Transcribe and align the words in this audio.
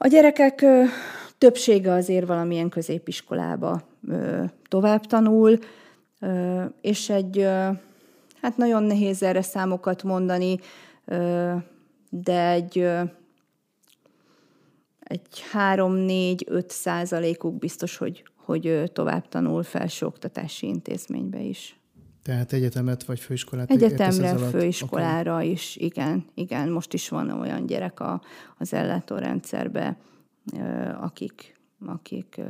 A 0.00 0.06
gyerekek 0.06 0.64
többsége 1.38 1.92
azért 1.92 2.26
valamilyen 2.26 2.68
középiskolába 2.68 3.82
tovább 4.68 5.06
tanul, 5.06 5.58
és 6.80 7.10
egy, 7.10 7.42
hát 8.40 8.56
nagyon 8.56 8.82
nehéz 8.82 9.22
erre 9.22 9.42
számokat 9.42 10.02
mondani, 10.02 10.58
de 12.10 12.50
egy, 12.50 12.78
egy 15.00 15.44
3-4-5 15.52 16.68
százalékuk 16.68 17.58
biztos, 17.58 17.96
hogy, 17.96 18.24
hogy 18.36 18.90
tovább 18.92 19.28
tanul 19.28 19.62
felsőoktatási 19.62 20.66
intézménybe 20.66 21.40
is. 21.40 21.80
Tehát 22.28 22.52
egyetemet 22.52 23.04
vagy 23.04 23.20
főiskolát? 23.20 23.70
Egyetemre, 23.70 24.36
főiskolára 24.36 25.34
okay. 25.34 25.50
is, 25.50 25.76
igen, 25.76 26.24
igen. 26.34 26.68
Most 26.68 26.92
is 26.92 27.08
van 27.08 27.30
olyan 27.30 27.66
gyerek 27.66 28.00
a, 28.00 28.22
az 28.58 28.72
ellátórendszerbe, 28.72 29.96
akik, 31.00 31.56
akik 31.86 32.40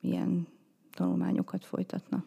ilyen 0.00 0.46
tanulmányokat 0.92 1.64
folytatnak. 1.64 2.26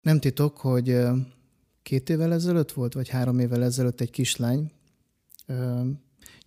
Nem 0.00 0.18
titok, 0.20 0.56
hogy 0.56 0.98
két 1.82 2.08
évvel 2.08 2.32
ezelőtt 2.32 2.72
volt, 2.72 2.94
vagy 2.94 3.08
három 3.08 3.38
évvel 3.38 3.64
ezelőtt 3.64 4.00
egy 4.00 4.10
kislány, 4.10 4.70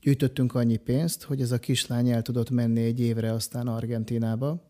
gyűjtöttünk 0.02 0.55
annyi 0.55 0.77
pénzt, 0.77 1.23
hogy 1.23 1.41
ez 1.41 1.52
a 1.52 1.59
kislány 1.59 2.09
el 2.09 2.21
tudott 2.21 2.49
menni 2.49 2.84
egy 2.84 2.99
évre 2.99 3.31
aztán 3.31 3.67
Argentinába, 3.67 4.62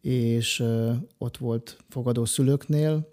és 0.00 0.64
ott 1.18 1.36
volt 1.36 1.78
fogadó 1.88 2.24
szülőknél, 2.24 3.08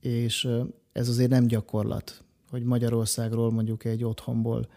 és 0.00 0.48
ez 0.92 1.08
azért 1.08 1.30
nem 1.30 1.46
gyakorlat, 1.46 2.24
hogy 2.50 2.62
Magyarországról 2.62 3.50
mondjuk 3.50 3.84
egy 3.84 4.04
otthonból 4.04 4.68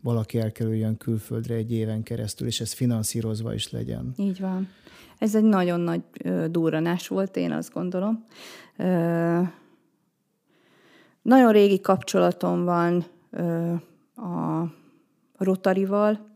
valaki 0.00 0.38
elkerüljön 0.38 0.96
külföldre 0.96 1.54
egy 1.54 1.72
éven 1.72 2.02
keresztül, 2.02 2.46
és 2.46 2.60
ez 2.60 2.72
finanszírozva 2.72 3.54
is 3.54 3.70
legyen. 3.70 4.12
Így 4.16 4.40
van. 4.40 4.68
Ez 5.18 5.34
egy 5.34 5.44
nagyon 5.44 5.80
nagy 5.80 6.02
durranás 6.50 7.08
volt, 7.08 7.36
én 7.36 7.52
azt 7.52 7.72
gondolom. 7.72 8.24
Ö, 8.76 9.40
nagyon 11.22 11.52
régi 11.52 11.80
kapcsolatom 11.80 12.64
van 12.64 13.04
ö, 13.30 13.72
a 14.14 14.64
Rotarival, 15.38 16.26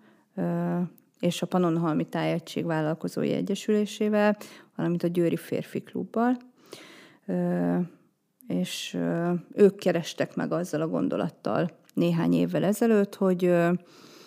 és 1.20 1.42
a 1.42 1.46
Panonhalmi 1.46 2.04
Tájegység 2.04 2.64
Vállalkozói 2.64 3.32
Egyesülésével, 3.32 4.36
valamint 4.76 5.02
a 5.02 5.06
Győri 5.06 5.36
Férfi 5.36 5.82
Klubbal. 5.82 6.36
És 8.46 8.98
ők 9.54 9.76
kerestek 9.76 10.34
meg 10.34 10.52
azzal 10.52 10.80
a 10.80 10.88
gondolattal 10.88 11.70
néhány 11.94 12.32
évvel 12.32 12.64
ezelőtt, 12.64 13.14
hogy 13.14 13.54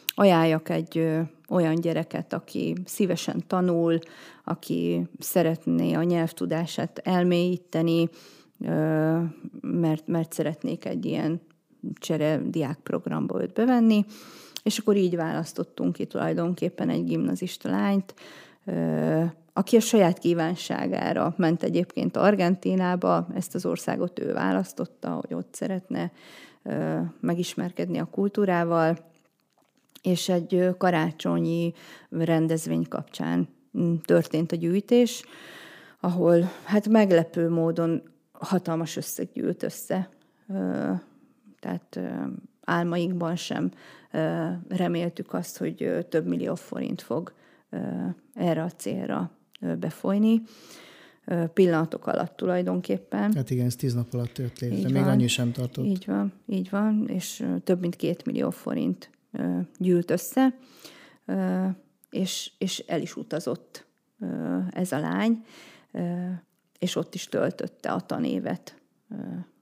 ajánljak 0.08 0.70
egy 0.70 1.08
olyan 1.50 1.76
gyereket, 1.76 2.34
aki 2.34 2.76
szívesen 2.86 3.44
tanul, 3.48 4.00
aki 4.44 5.08
szeretné 5.20 5.94
a 5.94 6.04
nyelvtudását 6.04 7.00
elmélyíteni, 7.04 8.10
mert, 9.62 10.08
mert 10.08 10.34
szeretnék 10.34 10.86
egy 10.86 11.06
ilyen 11.06 11.42
csere 11.94 12.42
diákprogramba 12.46 13.42
őt 13.42 13.54
bevenni, 13.54 14.06
és 14.66 14.78
akkor 14.78 14.96
így 14.96 15.16
választottunk 15.16 15.94
ki 15.94 16.06
tulajdonképpen 16.06 16.90
egy 16.90 17.04
gimnazista 17.04 17.70
lányt, 17.70 18.14
aki 19.54 19.76
a 19.76 19.80
saját 19.80 20.20
kívánságára 20.20 21.34
ment 21.38 21.64
egyébként 21.64 22.18
Argentinába, 22.18 23.28
ezt 23.36 23.56
az 23.56 23.66
országot 23.66 24.20
ő 24.20 24.34
választotta, 24.34 25.10
hogy 25.10 25.34
ott 25.34 25.54
szeretne 25.54 26.12
megismerkedni 27.20 27.98
a 27.98 28.06
kultúrával, 28.06 28.98
és 30.02 30.30
egy 30.30 30.70
karácsonyi 30.78 31.74
rendezvény 32.10 32.88
kapcsán 32.88 33.48
történt 34.06 34.52
a 34.52 34.56
gyűjtés, 34.56 35.24
ahol 36.00 36.52
hát 36.64 36.88
meglepő 36.88 37.50
módon 37.50 38.02
hatalmas 38.32 38.96
összeg 38.96 39.30
gyűlt 39.34 39.64
össze. 39.64 40.10
Tehát 41.60 42.00
álmaikban 42.64 43.36
sem 43.36 43.72
reméltük 44.68 45.34
azt, 45.34 45.58
hogy 45.58 46.06
több 46.10 46.26
millió 46.26 46.56
forint 46.56 47.02
fog 47.02 47.34
erre 48.34 48.64
a 48.64 48.70
célra 48.70 49.32
befolyni. 49.80 50.42
Pillanatok 51.54 52.08
alatt 52.08 52.36
tulajdonképpen. 52.36 53.34
Hát 53.34 53.50
igen, 53.50 53.66
ez 53.66 53.76
tíz 53.76 53.94
nap 53.94 54.14
alatt 54.14 54.38
jött 54.38 54.60
létre, 54.60 54.90
még 54.90 55.04
van, 55.04 55.12
annyi 55.12 55.28
sem 55.28 55.52
tartott. 55.52 55.86
Így 55.86 56.06
van, 56.06 56.34
így 56.48 56.70
van, 56.70 57.08
és 57.08 57.46
több 57.64 57.80
mint 57.80 57.96
két 57.96 58.26
millió 58.26 58.50
forint 58.50 59.10
gyűlt 59.78 60.12
össze, 60.12 60.56
és, 62.10 62.52
és 62.58 62.80
el 62.80 63.02
is 63.02 63.16
utazott 63.16 63.86
ez 64.70 64.92
a 64.92 65.00
lány, 65.00 65.46
és 66.80 66.96
ott 66.96 67.16
is 67.16 67.28
töltötte 67.28 67.92
a 67.92 68.02
tanévet 68.02 68.82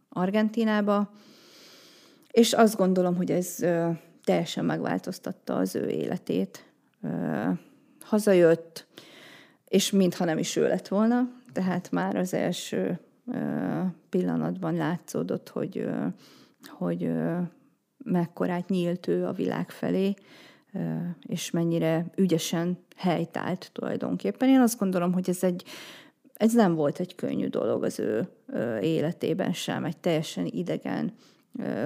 Argentinába, 0.10 1.12
és 2.32 2.54
azt 2.54 2.78
gondolom, 2.78 3.16
hogy 3.16 3.32
ez 3.32 3.58
teljesen 4.24 4.66
megváltoztatta 4.66 5.56
az 5.56 5.76
ő 5.76 5.88
életét. 5.88 6.72
Hazajött, 8.02 8.88
és 9.68 9.92
mintha 9.92 10.26
nem 10.26 10.38
is 10.38 10.56
ő 10.56 10.68
lett 10.68 10.88
volna, 10.88 11.30
tehát 11.54 11.92
már 11.92 12.16
az 12.16 12.34
első 12.34 13.00
pillanatban 14.10 14.76
látszódott, 14.76 15.50
hogy, 15.50 15.90
hogy 16.68 17.12
mekkorát 17.98 18.70
nyílt 18.70 19.08
ő 19.08 19.26
a 19.26 19.32
világ 19.32 19.70
felé, 19.70 20.14
és 21.22 21.52
mennyire 21.52 22.06
ügyesen 22.16 22.78
helytált 22.96 23.70
tulajdonképpen. 23.74 24.50
Én 24.50 24.60
azt 24.60 24.80
gondolom, 24.80 25.14
hogy 25.14 25.30
ez 25.30 25.44
egy 25.44 25.64
ez 26.34 26.54
nem 26.54 26.76
volt 26.76 27.00
egy 27.00 27.16
könnyű 27.16 27.48
dolog 27.48 27.84
az 27.84 28.00
ő 28.00 28.28
életében 28.82 29.54
sem, 29.54 29.84
egy 29.84 29.98
teljesen 29.98 30.46
idegen 30.46 31.14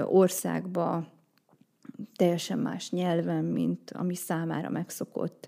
országba, 0.05 1.07
teljesen 2.15 2.59
más 2.59 2.91
nyelven, 2.91 3.43
mint 3.43 3.91
ami 3.91 4.15
számára 4.15 4.69
megszokott, 4.69 5.47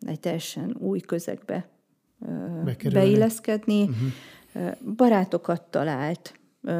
egy 0.00 0.20
teljesen 0.20 0.76
új 0.78 1.00
közegbe 1.00 1.68
Bekerülni. 2.64 3.06
beilleszkedni. 3.06 3.82
Uh-huh. 3.82 4.94
Barátokat 4.96 5.62
talált, 5.62 6.38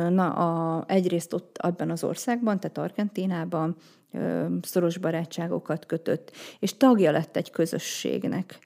na, 0.09 0.33
a, 0.33 0.85
egyrészt 0.89 1.33
ott 1.33 1.59
abban 1.59 1.91
az 1.91 2.05
országban, 2.05 2.61
tehát 2.61 2.79
Argentinában 2.79 3.77
szoros 4.63 4.99
barátságokat 4.99 5.87
kötött, 5.87 6.33
és 6.59 6.77
tagja 6.77 7.11
lett 7.11 7.37
egy 7.37 7.51
közösségnek, 7.51 8.59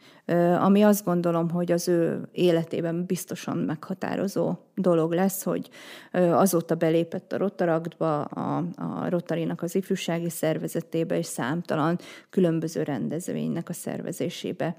ami 0.60 0.82
azt 0.82 1.04
gondolom, 1.04 1.50
hogy 1.50 1.72
az 1.72 1.88
ő 1.88 2.28
életében 2.32 3.04
biztosan 3.06 3.56
meghatározó 3.56 4.54
dolog 4.74 5.12
lesz, 5.12 5.42
hogy 5.42 5.68
azóta 6.12 6.74
belépett 6.74 7.32
a 7.32 7.36
Rotaraktba, 7.36 8.22
a, 8.22 8.64
a 8.76 9.08
Rotarinak 9.08 9.62
az 9.62 9.74
ifjúsági 9.74 10.30
szervezetébe, 10.30 11.18
és 11.18 11.26
számtalan 11.26 11.98
különböző 12.30 12.82
rendezvénynek 12.82 13.68
a 13.68 13.72
szervezésébe 13.72 14.76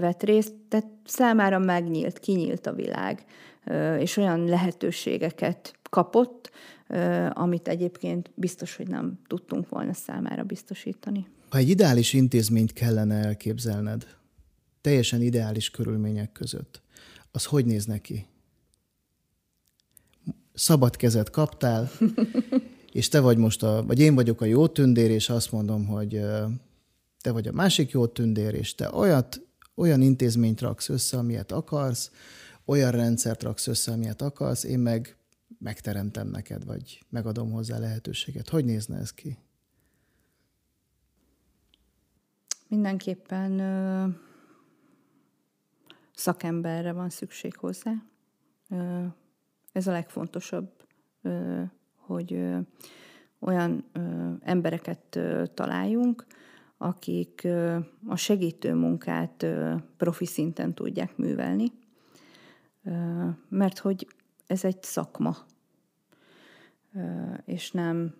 vett 0.00 0.22
részt, 0.22 0.54
tehát 0.68 0.86
számára 1.04 1.58
megnyílt, 1.58 2.18
kinyílt 2.18 2.66
a 2.66 2.72
világ, 2.72 3.24
és 3.98 4.16
olyan 4.16 4.44
lehetőségeket 4.44 5.74
kapott, 5.90 6.50
amit 7.30 7.68
egyébként 7.68 8.30
biztos, 8.34 8.76
hogy 8.76 8.88
nem 8.88 9.18
tudtunk 9.26 9.68
volna 9.68 9.92
számára 9.92 10.42
biztosítani. 10.42 11.26
Ha 11.48 11.58
egy 11.58 11.68
ideális 11.68 12.12
intézményt 12.12 12.72
kellene 12.72 13.14
elképzelned, 13.14 14.06
teljesen 14.80 15.22
ideális 15.22 15.70
körülmények 15.70 16.32
között, 16.32 16.82
az 17.32 17.44
hogy 17.44 17.64
néz 17.64 17.84
neki? 17.84 18.26
Szabad 20.54 20.96
kezet 20.96 21.30
kaptál, 21.30 21.90
és 22.92 23.08
te 23.08 23.20
vagy 23.20 23.36
most 23.36 23.62
a, 23.62 23.84
vagy 23.86 23.98
én 23.98 24.14
vagyok 24.14 24.40
a 24.40 24.44
jó 24.44 24.66
tündér, 24.66 25.10
és 25.10 25.28
azt 25.28 25.52
mondom, 25.52 25.86
hogy 25.86 26.20
te 27.20 27.30
vagy 27.32 27.48
a 27.48 27.52
másik 27.52 27.90
jó 27.90 28.06
tündér, 28.06 28.54
és 28.54 28.74
te 28.74 28.90
olyat, 28.92 29.40
olyan 29.74 30.02
intézményt 30.02 30.60
raksz 30.60 30.88
össze, 30.88 31.16
amilyet 31.16 31.52
akarsz, 31.52 32.10
olyan 32.64 32.90
rendszert 32.90 33.42
raksz 33.42 33.66
össze, 33.66 33.92
amilyet 33.92 34.22
akarsz, 34.22 34.64
én 34.64 34.78
meg 34.78 35.16
megteremtem 35.60 36.28
neked, 36.28 36.64
vagy 36.64 37.02
megadom 37.08 37.50
hozzá 37.50 37.78
lehetőséget. 37.78 38.48
Hogy 38.48 38.64
nézne 38.64 38.98
ez 38.98 39.12
ki? 39.12 39.38
Mindenképpen 42.68 43.58
ö, 43.58 44.08
szakemberre 46.14 46.92
van 46.92 47.10
szükség 47.10 47.56
hozzá. 47.56 47.92
Ö, 48.68 49.04
ez 49.72 49.86
a 49.86 49.92
legfontosabb, 49.92 50.70
ö, 51.22 51.62
hogy 51.94 52.32
ö, 52.32 52.58
olyan 53.38 53.84
ö, 53.92 54.32
embereket 54.40 55.16
ö, 55.16 55.44
találjunk, 55.54 56.26
akik 56.78 57.40
ö, 57.44 57.78
a 58.06 58.16
segítő 58.16 58.74
munkát 58.74 59.42
ö, 59.42 59.74
profi 59.96 60.26
szinten 60.26 60.74
tudják 60.74 61.16
művelni, 61.16 61.72
ö, 62.84 63.28
mert 63.48 63.78
hogy 63.78 64.06
ez 64.50 64.64
egy 64.64 64.82
szakma. 64.82 65.36
és 67.44 67.70
nem, 67.70 68.14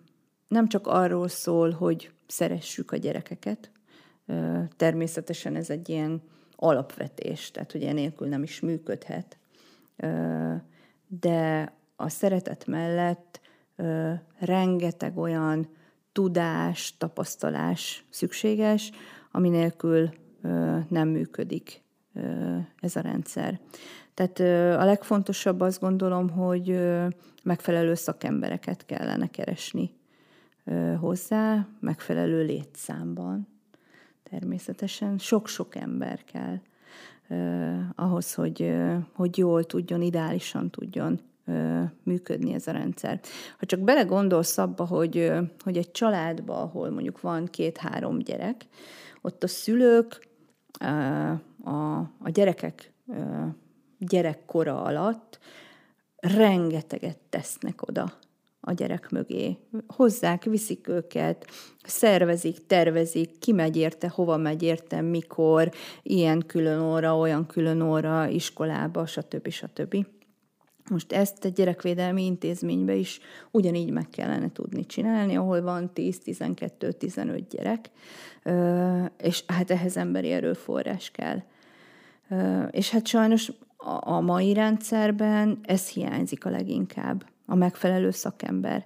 nem 0.47 0.67
csak 0.67 0.87
arról 0.87 1.27
szól, 1.27 1.71
hogy 1.71 2.11
szeressük 2.27 2.91
a 2.91 2.97
gyerekeket. 2.97 3.71
Természetesen 4.77 5.55
ez 5.55 5.69
egy 5.69 5.89
ilyen 5.89 6.21
alapvetés, 6.55 7.51
tehát 7.51 7.71
hogy 7.71 7.83
enélkül 7.83 8.27
nem 8.27 8.43
is 8.43 8.59
működhet. 8.59 9.37
De 11.07 11.73
a 11.95 12.09
szeretet 12.09 12.65
mellett 12.65 13.41
rengeteg 14.39 15.17
olyan 15.17 15.69
tudás, 16.11 16.97
tapasztalás 16.97 18.05
szükséges, 18.09 18.91
ami 19.31 19.49
nélkül 19.49 20.09
nem 20.87 21.07
működik 21.07 21.83
ez 22.79 22.95
a 22.95 23.01
rendszer. 23.01 23.59
Tehát 24.13 24.39
a 24.79 24.85
legfontosabb 24.85 25.59
azt 25.59 25.79
gondolom, 25.79 26.29
hogy 26.29 26.79
megfelelő 27.43 27.93
szakembereket 27.93 28.85
kellene 28.85 29.27
keresni 29.27 29.93
hozzá, 30.99 31.67
megfelelő 31.79 32.45
létszámban. 32.45 33.47
Természetesen 34.23 35.17
sok-sok 35.17 35.75
ember 35.75 36.23
kell 36.23 36.59
ahhoz, 37.95 38.33
hogy, 38.33 38.73
hogy 39.13 39.37
jól 39.37 39.63
tudjon, 39.63 40.01
ideálisan 40.01 40.69
tudjon 40.69 41.19
működni 42.03 42.53
ez 42.53 42.67
a 42.67 42.71
rendszer. 42.71 43.19
Ha 43.57 43.65
csak 43.65 43.79
belegondolsz 43.79 44.57
abba, 44.57 44.85
hogy, 44.85 45.31
hogy 45.63 45.77
egy 45.77 45.91
családba, 45.91 46.61
ahol 46.61 46.89
mondjuk 46.89 47.21
van 47.21 47.45
két-három 47.45 48.19
gyerek, 48.19 48.65
ott 49.21 49.43
a 49.43 49.47
szülők 49.47 50.27
a, 51.63 51.97
a 51.99 52.29
gyerekek 52.29 52.93
gyerekkora 54.07 54.83
alatt 54.83 55.39
rengeteget 56.15 57.17
tesznek 57.29 57.81
oda 57.87 58.13
a 58.59 58.71
gyerek 58.71 59.09
mögé. 59.09 59.57
Hozzák, 59.87 60.43
viszik 60.43 60.87
őket, 60.87 61.47
szervezik, 61.83 62.65
tervezik, 62.65 63.39
ki 63.39 63.51
megy 63.51 63.77
érte, 63.77 64.09
hova 64.09 64.37
megy 64.37 64.63
érte, 64.63 65.01
mikor, 65.01 65.71
ilyen 66.03 66.43
külön 66.47 66.81
óra, 66.81 67.17
olyan 67.17 67.45
külön 67.45 67.81
óra, 67.81 68.27
iskolába, 68.27 69.05
stb. 69.05 69.49
stb. 69.49 70.05
Most 70.89 71.11
ezt 71.11 71.45
egy 71.45 71.53
gyerekvédelmi 71.53 72.25
intézménybe 72.25 72.93
is 72.93 73.19
ugyanígy 73.51 73.91
meg 73.91 74.09
kellene 74.09 74.51
tudni 74.51 74.85
csinálni, 74.85 75.35
ahol 75.35 75.61
van 75.61 75.91
10-12-15 75.95 77.43
gyerek, 77.49 77.89
és 79.17 79.43
hát 79.47 79.71
ehhez 79.71 79.97
emberi 79.97 80.31
erőforrás 80.31 81.11
kell. 81.11 81.41
És 82.71 82.89
hát 82.89 83.07
sajnos 83.07 83.51
a 83.99 84.19
mai 84.19 84.53
rendszerben 84.53 85.59
ez 85.63 85.87
hiányzik 85.87 86.45
a 86.45 86.49
leginkább, 86.49 87.25
a 87.45 87.55
megfelelő 87.55 88.11
szakember, 88.11 88.85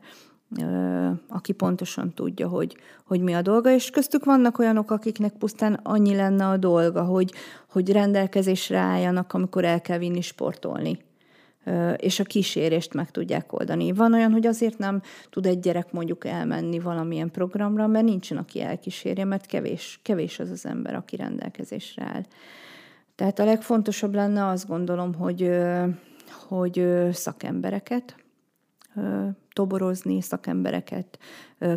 aki 1.27 1.51
pontosan 1.51 2.13
tudja, 2.13 2.47
hogy, 2.47 2.75
hogy 3.05 3.21
mi 3.21 3.33
a 3.33 3.41
dolga, 3.41 3.71
és 3.71 3.89
köztük 3.89 4.25
vannak 4.25 4.59
olyanok, 4.59 4.91
akiknek 4.91 5.33
pusztán 5.33 5.73
annyi 5.73 6.15
lenne 6.15 6.47
a 6.47 6.57
dolga, 6.57 7.03
hogy, 7.03 7.33
hogy 7.69 7.91
rendelkezésre 7.91 8.77
álljanak, 8.77 9.33
amikor 9.33 9.65
el 9.65 9.81
kell 9.81 9.97
vinni 9.97 10.21
sportolni 10.21 10.99
és 11.97 12.19
a 12.19 12.23
kísérést 12.23 12.93
meg 12.93 13.11
tudják 13.11 13.53
oldani. 13.53 13.91
Van 13.91 14.13
olyan, 14.13 14.31
hogy 14.31 14.45
azért 14.45 14.77
nem 14.77 15.01
tud 15.29 15.45
egy 15.45 15.59
gyerek 15.59 15.91
mondjuk 15.91 16.25
elmenni 16.25 16.79
valamilyen 16.79 17.31
programra, 17.31 17.87
mert 17.87 18.05
nincsen, 18.05 18.37
aki 18.37 18.61
elkísérje, 18.61 19.25
mert 19.25 19.45
kevés, 19.45 19.99
kevés 20.03 20.39
az 20.39 20.49
az 20.49 20.65
ember, 20.65 20.95
aki 20.95 21.15
rendelkezésre 21.15 22.03
áll. 22.03 22.23
Tehát 23.15 23.39
a 23.39 23.45
legfontosabb 23.45 24.13
lenne 24.13 24.47
azt 24.47 24.67
gondolom, 24.67 25.13
hogy, 25.13 25.51
hogy 26.47 26.87
szakembereket 27.11 28.15
toborozni, 29.53 30.21
szakembereket 30.21 31.19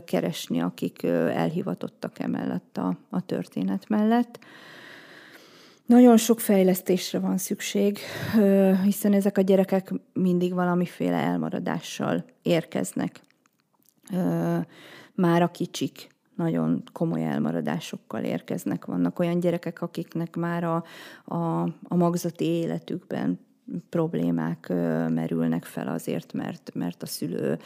keresni, 0.04 0.60
akik 0.60 1.02
elhivatottak 1.02 2.18
emellett 2.18 2.76
a, 2.76 2.98
a 3.10 3.20
történet 3.20 3.88
mellett. 3.88 4.38
Nagyon 5.86 6.16
sok 6.16 6.40
fejlesztésre 6.40 7.18
van 7.18 7.38
szükség, 7.38 7.98
hiszen 8.84 9.12
ezek 9.12 9.38
a 9.38 9.40
gyerekek 9.40 9.92
mindig 10.12 10.54
valamiféle 10.54 11.16
elmaradással 11.16 12.24
érkeznek. 12.42 13.20
Már 15.14 15.42
a 15.42 15.50
kicsik 15.50 16.08
nagyon 16.38 16.82
komoly 16.92 17.24
elmaradásokkal 17.24 18.24
érkeznek. 18.24 18.84
Vannak 18.84 19.18
olyan 19.18 19.40
gyerekek, 19.40 19.82
akiknek 19.82 20.36
már 20.36 20.64
a, 20.64 20.84
a, 21.24 21.62
a 21.82 21.96
magzati 21.96 22.44
életükben 22.44 23.38
problémák 23.88 24.68
merülnek 25.08 25.64
fel 25.64 25.88
azért, 25.88 26.32
mert, 26.32 26.70
mert 26.74 27.02
a 27.02 27.06
szülő 27.06 27.58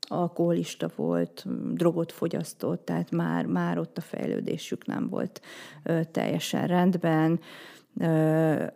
alkoholista 0.00 0.90
volt, 0.96 1.46
drogot 1.74 2.12
fogyasztott, 2.12 2.84
tehát 2.84 3.10
már, 3.10 3.46
már 3.46 3.78
ott 3.78 3.98
a 3.98 4.00
fejlődésük 4.00 4.86
nem 4.86 5.08
volt 5.08 5.40
teljesen 6.10 6.66
rendben, 6.66 7.40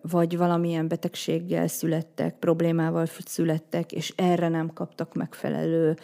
vagy 0.03 0.37
valamilyen 0.37 0.89
betegséggel 0.89 1.67
születtek, 1.67 2.39
problémával 2.39 3.07
születtek, 3.25 3.93
és 3.93 4.13
erre 4.17 4.49
nem 4.49 4.73
kaptak 4.73 5.15
megfelelő 5.15 5.97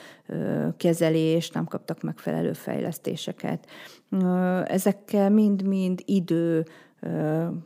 kezelést, 0.77 1.55
nem 1.55 1.65
kaptak 1.65 2.03
megfelelő 2.03 2.53
fejlesztéseket. 2.53 3.67
Ezekkel 4.65 5.31
mind-mind 5.31 6.03
idő, 6.05 6.65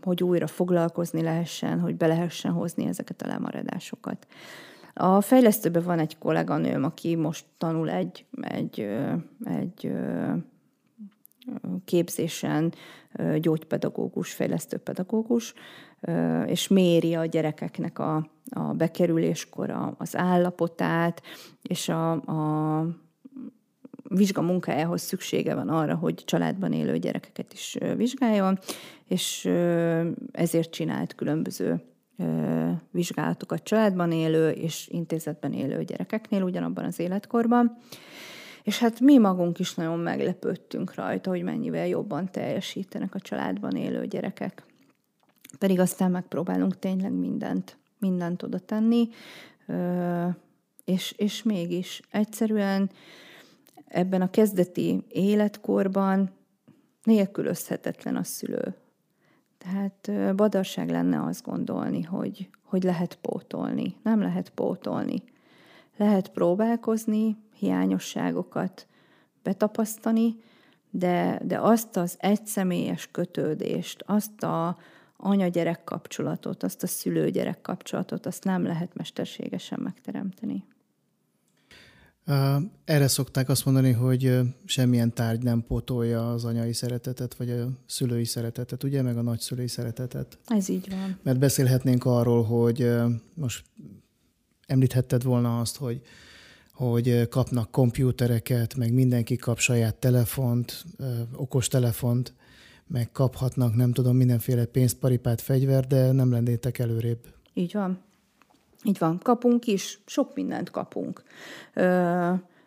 hogy 0.03 0.23
újra 0.23 0.47
foglalkozni 0.47 1.23
lehessen, 1.23 1.81
hogy 1.81 1.97
be 1.97 2.07
lehessen 2.07 2.53
hozni 2.53 2.87
ezeket 2.87 3.23
a 3.23 3.27
lemaradásokat. 3.27 4.27
A 4.95 5.21
fejlesztőben 5.21 5.83
van 5.83 5.99
egy 5.99 6.19
kolléganőm, 6.19 6.85
aki 6.85 7.15
most 7.15 7.45
tanul 7.59 7.91
egy, 7.91 8.25
egy, 8.41 8.89
egy 9.45 9.93
képzésen 11.85 12.73
gyógypedagógus, 13.39 14.33
fejlesztőpedagógus, 14.33 15.55
és 16.47 16.69
méri 16.69 17.15
a 17.15 17.25
gyerekeknek 17.25 17.99
a, 17.99 18.31
a 18.51 18.61
bekerüléskor 18.61 19.95
az 19.99 20.17
állapotát, 20.17 21.23
és 21.63 21.89
a, 21.89 22.11
a 22.13 22.87
vizsga 24.09 24.43
munkájához 24.43 25.03
szüksége 25.03 25.55
van 25.55 25.69
arra, 25.69 25.95
hogy 25.95 26.15
családban 26.25 26.73
élő 26.73 26.99
gyerekeket 26.99 27.53
is 27.53 27.79
vizsgáljon, 27.97 28.59
és 29.09 29.51
ezért 30.33 30.71
csinált 30.71 31.15
különböző 31.15 31.83
vizsgálatokat 32.91 33.63
családban 33.63 34.13
élő 34.13 34.51
és 34.51 34.89
intézetben 34.91 35.53
élő 35.53 35.85
gyerekeknél 35.85 36.43
ugyanabban 36.43 36.85
az 36.85 36.99
életkorban. 36.99 37.77
És 38.65 38.79
hát 38.79 39.01
mi 39.01 39.19
magunk 39.19 39.59
is 39.59 39.75
nagyon 39.75 39.99
meglepődtünk 39.99 40.95
rajta, 40.95 41.31
hogy 41.31 41.43
mennyivel 41.43 41.87
jobban 41.87 42.31
teljesítenek 42.31 43.15
a 43.15 43.21
családban 43.21 43.77
élő 43.77 44.07
gyerekek. 44.07 44.65
Pedig 45.59 45.81
aztán 45.81 46.11
megpróbálunk 46.11 46.79
tényleg 46.79 47.13
mindent, 47.13 47.79
mindent 47.99 48.43
oda 48.43 48.59
tenni, 48.59 49.09
és, 50.85 51.13
és 51.17 51.43
mégis 51.43 52.01
egyszerűen 52.11 52.91
ebben 53.89 54.23
a 54.23 54.31
kezdeti 54.31 55.03
életkorban 55.09 56.31
nélkülözhetetlen 57.03 58.17
a 58.17 58.25
szülő. 58.25 58.75
Tehát 59.59 60.35
badarság 60.37 60.91
lenne 60.91 61.23
azt 61.23 61.45
gondolni, 61.45 62.03
hogy, 62.03 62.49
hogy 62.63 62.83
lehet 62.83 63.15
pótolni. 63.15 63.97
Nem 64.03 64.21
lehet 64.21 64.51
pótolni. 64.51 65.23
Lehet 65.97 66.29
próbálkozni, 66.29 67.37
hiányosságokat 67.59 68.87
betapasztani, 69.43 70.37
de, 70.91 71.41
de 71.45 71.59
azt 71.61 71.97
az 71.97 72.17
egyszemélyes 72.19 73.09
kötődést, 73.11 74.03
azt 74.07 74.43
a 74.43 74.79
anya-gyerek 75.17 75.85
kapcsolatot, 75.85 76.63
azt 76.63 76.83
a 76.83 76.87
szülő-gyerek 76.87 77.61
kapcsolatot, 77.61 78.27
azt 78.27 78.45
nem 78.45 78.65
lehet 78.65 78.95
mesterségesen 78.95 79.81
megteremteni. 79.83 80.65
Erre 82.85 83.09
szokták 83.09 83.49
azt 83.49 83.65
mondani, 83.65 83.93
hogy 83.93 84.41
semmilyen 84.65 85.15
tárgy 85.15 85.43
nem 85.43 85.65
pótolja 85.67 86.33
az 86.33 86.45
anyai 86.45 86.73
szeretetet, 86.73 87.35
vagy 87.35 87.51
a 87.51 87.69
szülői 87.87 88.25
szeretetet, 88.25 88.83
ugye, 88.83 89.03
meg 89.03 89.17
a 89.17 89.23
nagyszülői 89.23 89.69
szeretetet. 89.69 90.39
Ez 90.47 90.69
így 90.69 90.89
van. 90.91 91.19
Mert 91.23 91.39
beszélhetnénk 91.39 92.05
arról, 92.05 92.45
hogy 92.45 92.91
most 93.35 93.65
említhetted 94.67 95.23
volna 95.23 95.61
azt, 95.61 95.77
hogy 95.77 96.01
hogy 96.75 97.29
kapnak 97.29 97.71
kompjútereket, 97.71 98.75
meg 98.77 98.93
mindenki 98.93 99.37
kap 99.37 99.59
saját 99.59 99.95
telefont, 99.95 100.85
okos 101.37 101.69
telefont, 101.69 102.33
meg 102.87 103.13
kaphatnak, 103.13 103.75
nem 103.75 103.93
tudom, 103.93 104.17
mindenféle 104.17 104.65
pénzparipát, 104.65 105.41
fegyver, 105.41 105.87
de 105.87 106.13
nem 106.13 106.31
lennétek 106.31 106.79
előrébb. 106.79 107.19
Így 107.55 107.73
van. 107.73 107.99
Így 108.85 108.99
van, 108.99 109.19
kapunk 109.23 109.67
is, 109.67 110.01
sok 110.07 110.35
mindent 110.35 110.71
kapunk. 110.71 111.23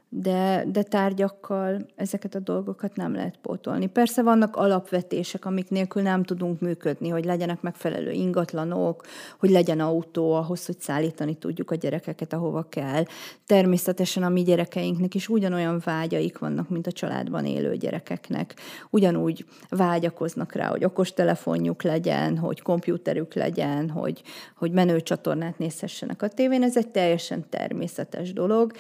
De, 0.10 0.64
de 0.72 0.84
tárgyakkal 0.84 1.86
ezeket 1.96 2.36
a 2.36 2.40
dolgokat 2.40 2.96
nem 2.96 3.14
lehet 3.14 3.38
pótolni. 3.42 3.88
Persze 3.88 4.22
vannak 4.24 4.56
alapvetések, 4.56 5.46
amik 5.46 5.70
nélkül 5.70 6.02
nem 6.02 6.24
tudunk 6.24 6.60
működni, 6.60 7.10
hogy 7.10 7.26
legyenek 7.26 7.62
megfelelő 7.62 8.12
ingatlanok, 8.12 9.06
hogy 9.40 9.50
legyen 9.50 9.80
autó 9.80 10.34
ahhoz, 10.34 10.66
hogy 10.66 10.80
szállítani 10.80 11.36
tudjuk 11.36 11.72
a 11.72 11.76
gyerekeket, 11.76 12.34
ahova 12.34 12.66
kell. 12.70 13.04
Természetesen 13.46 14.24
a 14.24 14.30
mi 14.30 14.42
gyerekeinknek 14.42 15.16
is 15.16 15.30
ugyanolyan 15.30 15.82
vágyaik 15.86 16.38
vannak, 16.38 16.70
mint 16.70 16.88
a 16.88 16.92
családban 16.92 17.46
élő 17.46 17.76
gyerekeknek. 17.76 18.56
Ugyanúgy 18.90 19.46
vágyakoznak 19.70 20.54
rá, 20.54 20.68
hogy 20.68 20.84
okostelefonjuk 20.84 21.84
legyen, 21.84 22.38
hogy 22.38 22.62
kompjúterük 22.62 23.34
legyen, 23.34 23.90
hogy, 23.90 24.22
hogy 24.56 24.72
menő 24.72 25.02
csatornát 25.02 25.58
nézhessenek 25.58 26.22
a 26.22 26.28
tévén. 26.28 26.64
Ez 26.64 26.78
egy 26.78 26.90
teljesen 26.90 27.50
természetes 27.50 28.34
dolog 28.34 28.72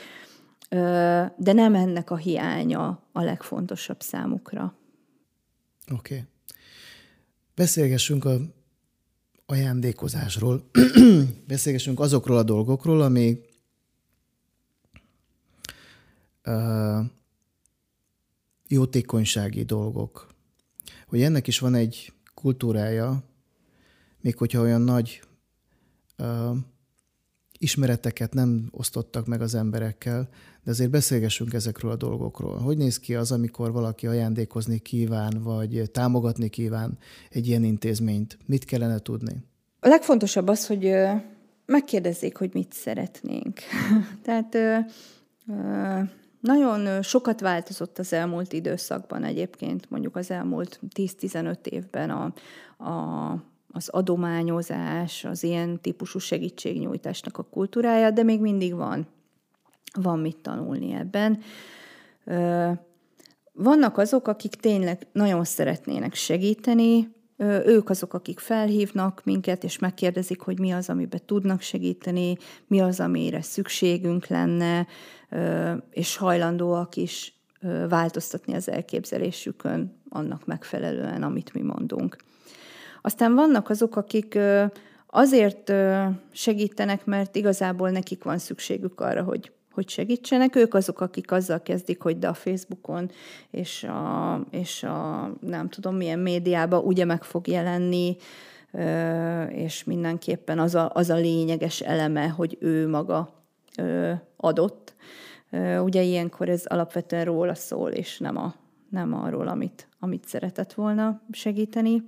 de 0.70 1.54
nem 1.54 1.76
ennek 1.76 2.12
a 2.12 2.16
hiánya 2.16 3.04
a 3.12 3.22
legfontosabb 3.22 4.02
számukra. 4.02 4.76
Oké. 5.92 6.14
Okay. 6.14 6.26
Beszélgessünk 7.56 8.26
a 8.26 8.38
ajándékozásról. 9.46 10.70
Beszélgessünk 11.48 12.00
azokról 12.00 12.38
a 12.38 12.44
dolgokról, 12.44 13.02
ami 13.02 13.40
uh, 16.46 17.06
jótékonysági 18.68 19.64
dolgok. 19.64 20.28
Hogy 21.08 21.22
ennek 21.22 21.48
is 21.48 21.60
van 21.60 21.76
egy 21.76 22.14
kultúrája, 22.34 23.24
még 24.22 24.38
hogyha 24.38 24.62
olyan 24.62 24.82
nagy 24.82 25.22
uh, 26.18 26.58
ismereteket 27.58 28.34
nem 28.34 28.68
osztottak 28.72 29.26
meg 29.26 29.42
az 29.42 29.56
emberekkel, 29.56 30.30
de 30.64 30.72
azért 30.72 30.90
beszélgessünk 30.90 31.54
ezekről 31.54 31.92
a 31.92 31.96
dolgokról. 31.96 32.58
Hogy 32.58 32.78
néz 32.78 33.00
ki 33.00 33.16
az, 33.16 33.32
amikor 33.32 33.72
valaki 33.72 34.08
ajándékozni 34.08 34.80
kíván, 34.80 35.42
vagy 35.44 35.90
támogatni 35.92 36.50
kíván 36.50 36.98
egy 37.30 37.48
ilyen 37.48 37.64
intézményt? 37.64 38.38
Mit 38.46 38.66
kellene 38.66 39.00
tudni? 39.00 39.46
A 39.80 39.88
legfontosabb 39.88 40.48
az, 40.48 40.68
hogy 40.68 40.94
megkérdezzék, 41.66 42.38
hogy 42.38 42.50
mit 42.54 42.74
szeretnénk. 42.74 43.60
Tehát 44.26 44.58
nagyon 46.40 47.02
sokat 47.02 47.40
változott 47.40 48.00
az 48.00 48.14
elmúlt 48.14 48.54
időszakban 48.54 49.24
egyébként, 49.24 49.90
mondjuk 49.90 50.16
az 50.16 50.32
elmúlt 50.32 50.80
10-15 50.96 51.66
évben 51.66 52.10
a, 52.10 52.34
a 52.90 53.36
az 53.68 53.90
adományozás, 53.90 55.26
az 55.26 55.44
ilyen 55.44 55.82
típusú 55.82 56.20
segítségnyújtásnak 56.20 57.38
a 57.38 57.44
kultúrája, 57.44 58.12
de 58.12 58.24
még 58.24 58.40
mindig 58.40 58.76
van, 58.76 59.08
van 59.94 60.20
mit 60.20 60.38
tanulni 60.38 60.94
ebben. 60.94 61.40
Vannak 63.54 63.98
azok, 63.98 64.28
akik 64.28 64.56
tényleg 64.56 65.08
nagyon 65.12 65.44
szeretnének 65.44 66.14
segíteni, 66.14 67.16
ők 67.66 67.90
azok, 67.90 68.14
akik 68.14 68.40
felhívnak 68.40 69.22
minket, 69.24 69.64
és 69.64 69.80
megkérdezik, 69.80 70.42
hogy 70.42 70.60
mi 70.60 70.72
az, 70.72 70.90
amiben 70.90 71.22
tudnak 71.26 71.62
segíteni, 71.62 72.38
mi 72.68 72.80
az, 72.80 73.00
amire 73.00 73.42
szükségünk 73.42 74.28
lenne, 74.28 74.88
és 75.90 76.16
hajlandóak 76.16 76.96
is 76.96 77.34
változtatni 77.90 78.54
az 78.54 78.70
elképzelésükön 78.70 80.02
annak 80.10 80.46
megfelelően, 80.46 81.24
amit 81.24 81.54
mi 81.54 81.62
mondunk. 81.62 82.18
Aztán 83.08 83.36
vannak 83.36 83.70
azok, 83.70 83.96
akik 83.96 84.40
azért 85.08 85.74
segítenek, 86.32 87.06
mert 87.06 87.36
igazából 87.36 87.90
nekik 87.90 88.24
van 88.24 88.38
szükségük 88.38 89.00
arra, 89.00 89.24
hogy 89.24 89.52
hogy 89.72 89.90
segítsenek. 89.90 90.56
Ők 90.56 90.74
azok, 90.74 91.02
akik 91.02 91.32
azzal 91.32 91.62
kezdik, 91.62 92.02
hogy 92.02 92.20
de 92.20 92.28
a 92.28 92.34
Facebookon 92.34 93.12
és 93.52 93.84
a, 93.84 94.40
és 94.52 94.84
a 94.84 95.30
nem 95.40 95.70
tudom 95.70 95.96
milyen 95.96 96.20
médiában 96.20 96.84
ugye 96.84 97.06
meg 97.06 97.24
fog 97.24 97.48
jelenni, 97.48 98.18
és 99.50 99.84
mindenképpen 99.84 100.60
az 100.60 100.76
a, 100.76 100.92
az 100.94 101.10
a 101.10 101.16
lényeges 101.16 101.80
eleme, 101.80 102.28
hogy 102.28 102.58
ő 102.60 102.88
maga 102.88 103.30
adott. 104.38 104.96
Ugye 105.84 106.02
ilyenkor 106.02 106.50
ez 106.50 106.66
alapvetően 106.66 107.26
róla 107.26 107.56
szól, 107.56 107.90
és 107.92 108.20
nem, 108.20 108.38
a, 108.38 108.56
nem 108.90 109.14
arról, 109.14 109.48
amit, 109.48 109.88
amit 110.00 110.28
szeretett 110.28 110.74
volna 110.74 111.22
segíteni. 111.32 112.04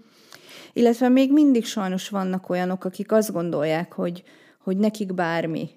Illetve 0.79 1.09
még 1.09 1.33
mindig 1.33 1.65
sajnos 1.65 2.09
vannak 2.09 2.49
olyanok, 2.49 2.85
akik 2.85 3.11
azt 3.11 3.31
gondolják, 3.31 3.93
hogy, 3.93 4.23
hogy 4.59 4.77
nekik 4.77 5.13
bármi, 5.13 5.69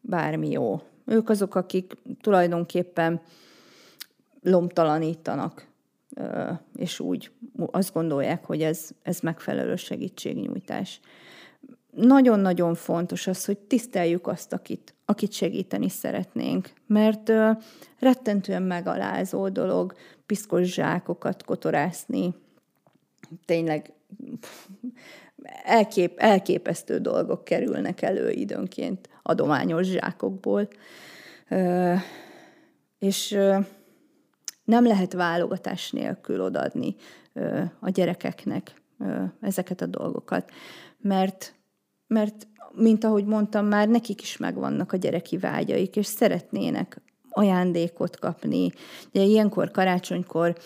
bármi 0.00 0.50
jó. 0.50 0.80
Ők 1.06 1.28
azok, 1.28 1.54
akik 1.54 1.96
tulajdonképpen 2.20 3.20
lomtalanítanak, 4.42 5.66
és 6.76 7.00
úgy 7.00 7.30
azt 7.56 7.92
gondolják, 7.92 8.44
hogy 8.44 8.62
ez, 8.62 8.88
ez 9.02 9.20
megfelelő 9.20 9.76
segítségnyújtás. 9.76 11.00
Nagyon-nagyon 11.90 12.74
fontos 12.74 13.26
az, 13.26 13.44
hogy 13.44 13.58
tiszteljük 13.58 14.26
azt, 14.26 14.52
akit, 14.52 14.94
akit 15.04 15.32
segíteni 15.32 15.88
szeretnénk, 15.88 16.72
mert 16.86 17.32
rettentően 17.98 18.62
megalázó 18.62 19.48
dolog 19.48 19.94
piszkos 20.26 20.72
zsákokat 20.72 21.44
kotorászni, 21.44 22.34
tényleg 23.44 23.92
elkép, 25.64 26.18
elképesztő 26.18 26.98
dolgok 26.98 27.44
kerülnek 27.44 28.02
elő 28.02 28.30
időnként 28.30 29.08
adományos 29.22 29.86
zsákokból. 29.86 30.68
És 32.98 33.38
nem 34.64 34.86
lehet 34.86 35.12
válogatás 35.12 35.90
nélkül 35.90 36.40
odadni 36.40 36.94
a 37.80 37.90
gyerekeknek 37.90 38.74
ezeket 39.40 39.80
a 39.80 39.86
dolgokat, 39.86 40.50
mert, 40.98 41.54
mert 42.06 42.46
mint 42.72 43.04
ahogy 43.04 43.24
mondtam 43.24 43.66
már, 43.66 43.88
nekik 43.88 44.22
is 44.22 44.36
megvannak 44.36 44.92
a 44.92 44.96
gyereki 44.96 45.38
vágyaik, 45.38 45.96
és 45.96 46.06
szeretnének 46.06 47.00
ajándékot 47.30 48.18
kapni. 48.18 48.72
Ugye 49.08 49.22
ilyenkor, 49.22 49.70
karácsonykor 49.70 50.56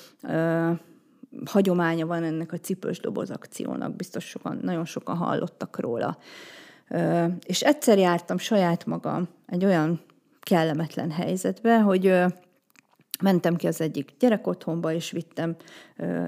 hagyománya 1.45 2.07
van 2.07 2.23
ennek 2.23 2.53
a 2.53 2.59
cipős 2.59 3.01
doboz 3.01 3.31
akciónak, 3.31 3.97
biztos 3.97 4.25
sokan, 4.25 4.59
nagyon 4.63 4.85
sokan 4.85 5.17
hallottak 5.17 5.81
róla. 5.81 6.19
És 7.47 7.63
egyszer 7.63 7.99
jártam 7.99 8.39
saját 8.39 8.87
magam 8.87 9.29
egy 9.47 9.65
olyan 9.65 10.01
kellemetlen 10.41 11.11
helyzetbe, 11.11 11.81
hogy 11.81 12.23
mentem 13.23 13.57
ki 13.57 13.67
az 13.67 13.81
egyik 13.81 14.11
gyerekotthonba, 14.19 14.93
és 14.93 15.11
vittem 15.11 15.57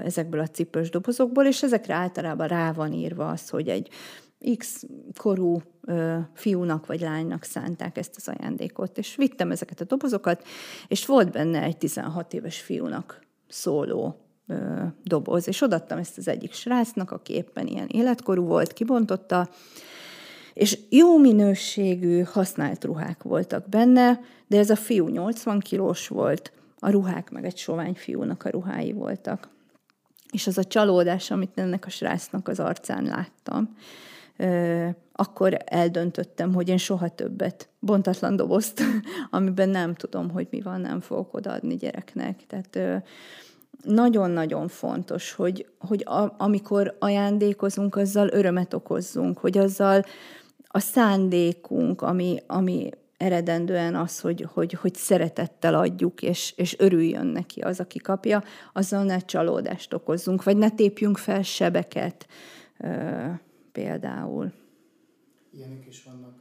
ezekből 0.03 0.39
a 0.39 0.47
cipős 0.47 0.89
dobozokból, 0.89 1.45
és 1.45 1.63
ezekre 1.63 1.93
általában 1.93 2.47
rá 2.47 2.71
van 2.71 2.93
írva 2.93 3.29
az, 3.29 3.49
hogy 3.49 3.67
egy 3.67 3.89
X 4.57 4.85
korú 5.17 5.61
fiúnak 6.33 6.85
vagy 6.85 7.01
lánynak 7.01 7.43
szánták 7.43 7.97
ezt 7.97 8.13
az 8.15 8.27
ajándékot, 8.27 8.97
és 8.97 9.15
vittem 9.15 9.51
ezeket 9.51 9.81
a 9.81 9.85
dobozokat, 9.85 10.43
és 10.87 11.05
volt 11.05 11.31
benne 11.31 11.61
egy 11.61 11.77
16 11.77 12.33
éves 12.33 12.61
fiúnak 12.61 13.21
szóló 13.47 14.26
doboz, 15.03 15.47
és 15.47 15.61
odattam 15.61 15.97
ezt 15.97 16.17
az 16.17 16.27
egyik 16.27 16.53
srácnak, 16.53 17.11
aki 17.11 17.33
éppen 17.33 17.67
ilyen 17.67 17.87
életkorú 17.87 18.45
volt, 18.45 18.73
kibontotta, 18.73 19.49
és 20.53 20.79
jó 20.89 21.17
minőségű 21.17 22.21
használt 22.21 22.83
ruhák 22.83 23.23
voltak 23.23 23.69
benne, 23.69 24.19
de 24.47 24.57
ez 24.57 24.69
a 24.69 24.75
fiú 24.75 25.07
80 25.07 25.59
kilós 25.59 26.07
volt, 26.07 26.51
a 26.79 26.89
ruhák 26.89 27.29
meg 27.29 27.45
egy 27.45 27.57
sovány 27.57 27.93
fiúnak 27.93 28.43
a 28.43 28.49
ruhái 28.49 28.91
voltak. 28.91 29.49
És 30.31 30.47
az 30.47 30.57
a 30.57 30.63
csalódás, 30.63 31.31
amit 31.31 31.59
ennek 31.59 31.85
a 31.85 31.89
srácnak 31.89 32.47
az 32.47 32.59
arcán 32.59 33.03
láttam, 33.03 33.75
akkor 35.11 35.57
eldöntöttem, 35.65 36.53
hogy 36.53 36.69
én 36.69 36.77
soha 36.77 37.09
többet 37.09 37.69
bontatlan 37.79 38.35
dobozt, 38.35 38.81
amiben 39.29 39.69
nem 39.69 39.93
tudom, 39.93 40.29
hogy 40.29 40.47
mi 40.51 40.61
van, 40.61 40.81
nem 40.81 40.99
fogok 40.99 41.33
odaadni 41.33 41.75
gyereknek. 41.75 42.43
Tehát 42.47 43.03
nagyon-nagyon 43.83 44.67
fontos, 44.67 45.31
hogy, 45.31 45.67
hogy 45.79 46.03
a, 46.05 46.35
amikor 46.37 46.95
ajándékozunk, 46.99 47.95
azzal 47.95 48.29
örömet 48.31 48.73
okozzunk, 48.73 49.37
hogy 49.37 49.57
azzal 49.57 50.03
a 50.67 50.79
szándékunk, 50.79 52.01
ami, 52.01 52.39
ami 52.47 52.89
eredendően 53.17 53.95
az, 53.95 54.19
hogy, 54.19 54.47
hogy, 54.53 54.73
hogy 54.73 54.95
szeretettel 54.95 55.75
adjuk, 55.75 56.21
és, 56.21 56.53
és 56.55 56.79
örüljön 56.79 57.25
neki 57.25 57.61
az, 57.61 57.79
aki 57.79 57.99
kapja, 57.99 58.43
azzal 58.73 59.03
ne 59.03 59.19
csalódást 59.19 59.93
okozzunk, 59.93 60.43
vagy 60.43 60.57
ne 60.57 60.69
tépjünk 60.69 61.17
fel 61.17 61.41
sebeket 61.41 62.27
ö, 62.77 63.25
például. 63.71 64.51
Ilyenek 65.51 65.85
is 65.87 66.03
vannak. 66.03 66.33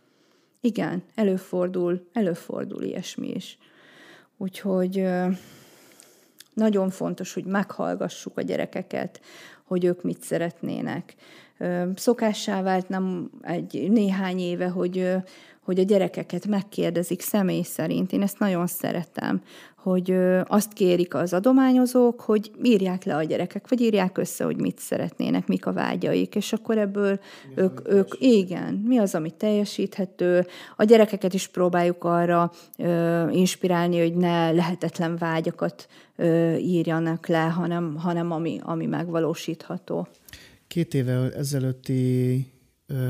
Igen, 0.61 1.02
előfordul, 1.14 2.09
előfordul 2.12 2.83
ilyesmi 2.83 3.28
is. 3.28 3.59
Úgyhogy 4.37 4.99
ö, 4.99 5.28
nagyon 6.57 6.91
fontos, 6.91 7.35
hogy 7.35 7.45
meghallgassuk 7.45 8.39
a 8.39 8.43
gyerekeket, 8.43 9.21
hogy 9.65 9.85
ők 9.85 10.03
mit 10.03 10.23
szeretnének. 10.23 11.15
Szokássá 11.95 12.63
vált 12.63 12.89
nem 12.89 13.31
egy 13.43 13.87
néhány 13.91 14.39
éve, 14.39 14.69
hogy 14.69 15.17
hogy 15.67 15.79
a 15.79 15.83
gyerekeket 15.83 16.47
megkérdezik 16.47 17.21
személy 17.21 17.63
szerint. 17.63 18.13
Én 18.13 18.23
ezt 18.23 18.39
nagyon 18.39 18.67
szeretem, 18.67 19.43
hogy 19.90 20.16
azt 20.47 20.73
kérik 20.73 21.14
az 21.14 21.33
adományozók, 21.33 22.21
hogy 22.21 22.50
írják 22.62 23.05
le 23.05 23.16
a 23.16 23.23
gyerekek, 23.23 23.69
vagy 23.69 23.81
írják 23.81 24.19
össze, 24.19 24.45
hogy 24.45 24.57
mit 24.57 24.78
szeretnének, 24.78 25.47
mik 25.47 25.66
a 25.66 25.73
vágyaik, 25.73 26.35
és 26.35 26.52
akkor 26.52 26.78
ebből 26.78 27.21
mi 27.49 27.62
ők, 27.62 27.78
az, 27.78 27.95
ők 27.95 28.09
igen, 28.19 28.75
mi 28.75 28.99
az, 28.99 29.14
ami 29.14 29.31
teljesíthető. 29.31 30.47
A 30.76 30.85
gyerekeket 30.85 31.35
is 31.35 31.49
próbáljuk 31.49 32.05
arra 32.05 32.52
ö, 32.78 33.28
inspirálni, 33.31 33.99
hogy 33.99 34.14
ne 34.14 34.50
lehetetlen 34.50 35.16
vágyakat 35.16 35.88
ö, 36.16 36.55
írjanak 36.55 37.26
le, 37.26 37.43
hanem, 37.43 37.97
hanem 37.97 38.31
ami, 38.31 38.59
ami 38.62 38.87
megvalósítható. 38.87 40.09
Két 40.66 40.95
éve 40.95 41.33
ezelőtti 41.37 42.47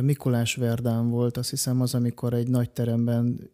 Mikulás 0.01 0.55
Verdán 0.55 1.11
volt, 1.11 1.37
azt 1.37 1.51
hiszem 1.51 1.81
az, 1.81 1.95
amikor 1.95 2.33
egy 2.33 2.49
nagy 2.49 2.71
teremben 2.71 3.51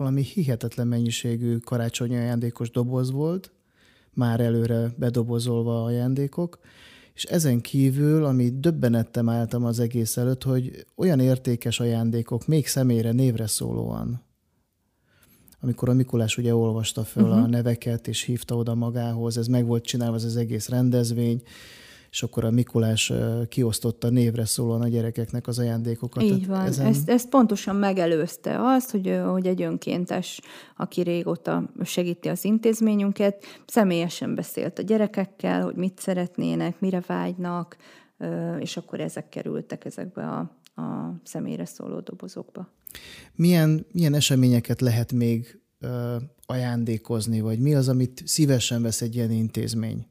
valami 0.00 0.22
hihetetlen 0.22 0.86
mennyiségű 0.86 1.56
karácsonyi 1.56 2.16
ajándékos 2.16 2.70
doboz 2.70 3.10
volt, 3.10 3.50
már 4.14 4.40
előre 4.40 4.94
bedobozolva 4.96 5.84
ajándékok, 5.84 6.58
és 7.14 7.24
ezen 7.24 7.60
kívül, 7.60 8.24
ami 8.24 8.50
döbbenettem 8.58 9.28
álltam 9.28 9.64
az 9.64 9.78
egész 9.78 10.16
előtt, 10.16 10.42
hogy 10.42 10.86
olyan 10.96 11.20
értékes 11.20 11.80
ajándékok, 11.80 12.46
még 12.46 12.66
személyre, 12.66 13.12
névre 13.12 13.46
szólóan, 13.46 14.22
amikor 15.60 15.88
a 15.88 15.94
Mikulás 15.94 16.38
ugye 16.38 16.54
olvasta 16.54 17.04
föl 17.04 17.22
uh-huh. 17.22 17.38
a 17.38 17.40
mhm. 17.40 17.50
neveket, 17.50 18.08
és 18.08 18.22
hívta 18.22 18.56
oda 18.56 18.74
magához, 18.74 19.36
ez 19.38 19.46
meg 19.46 19.66
volt 19.66 19.84
csinálva 19.84 20.14
az, 20.14 20.24
az 20.24 20.36
egész 20.36 20.68
rendezvény, 20.68 21.42
és 22.10 22.22
akkor 22.22 22.44
a 22.44 22.50
Mikulás 22.50 23.12
kiosztotta 23.48 24.08
névre 24.08 24.44
szólóan 24.44 24.80
a 24.80 24.88
gyerekeknek 24.88 25.46
az 25.46 25.58
ajándékokat. 25.58 26.22
Így 26.22 26.46
van. 26.46 26.66
Ezen... 26.66 26.86
Ezt, 26.86 27.08
ezt 27.08 27.28
pontosan 27.28 27.76
megelőzte 27.76 28.56
azt, 28.60 28.90
hogy, 28.90 29.20
hogy 29.26 29.46
egy 29.46 29.62
önkéntes, 29.62 30.40
aki 30.76 31.02
régóta 31.02 31.70
segíti 31.84 32.28
az 32.28 32.44
intézményünket, 32.44 33.44
személyesen 33.66 34.34
beszélt 34.34 34.78
a 34.78 34.82
gyerekekkel, 34.82 35.62
hogy 35.62 35.74
mit 35.74 35.98
szeretnének, 35.98 36.80
mire 36.80 37.02
vágynak, 37.06 37.76
és 38.58 38.76
akkor 38.76 39.00
ezek 39.00 39.28
kerültek 39.28 39.84
ezekbe 39.84 40.22
a, 40.22 40.38
a 40.82 41.14
személyre 41.24 41.64
szóló 41.64 42.00
dobozokba. 42.00 42.68
Milyen, 43.34 43.86
milyen 43.92 44.14
eseményeket 44.14 44.80
lehet 44.80 45.12
még 45.12 45.60
ajándékozni, 46.46 47.40
vagy 47.40 47.58
mi 47.58 47.74
az, 47.74 47.88
amit 47.88 48.22
szívesen 48.26 48.82
vesz 48.82 49.00
egy 49.00 49.14
ilyen 49.14 49.30
intézmény? 49.30 50.06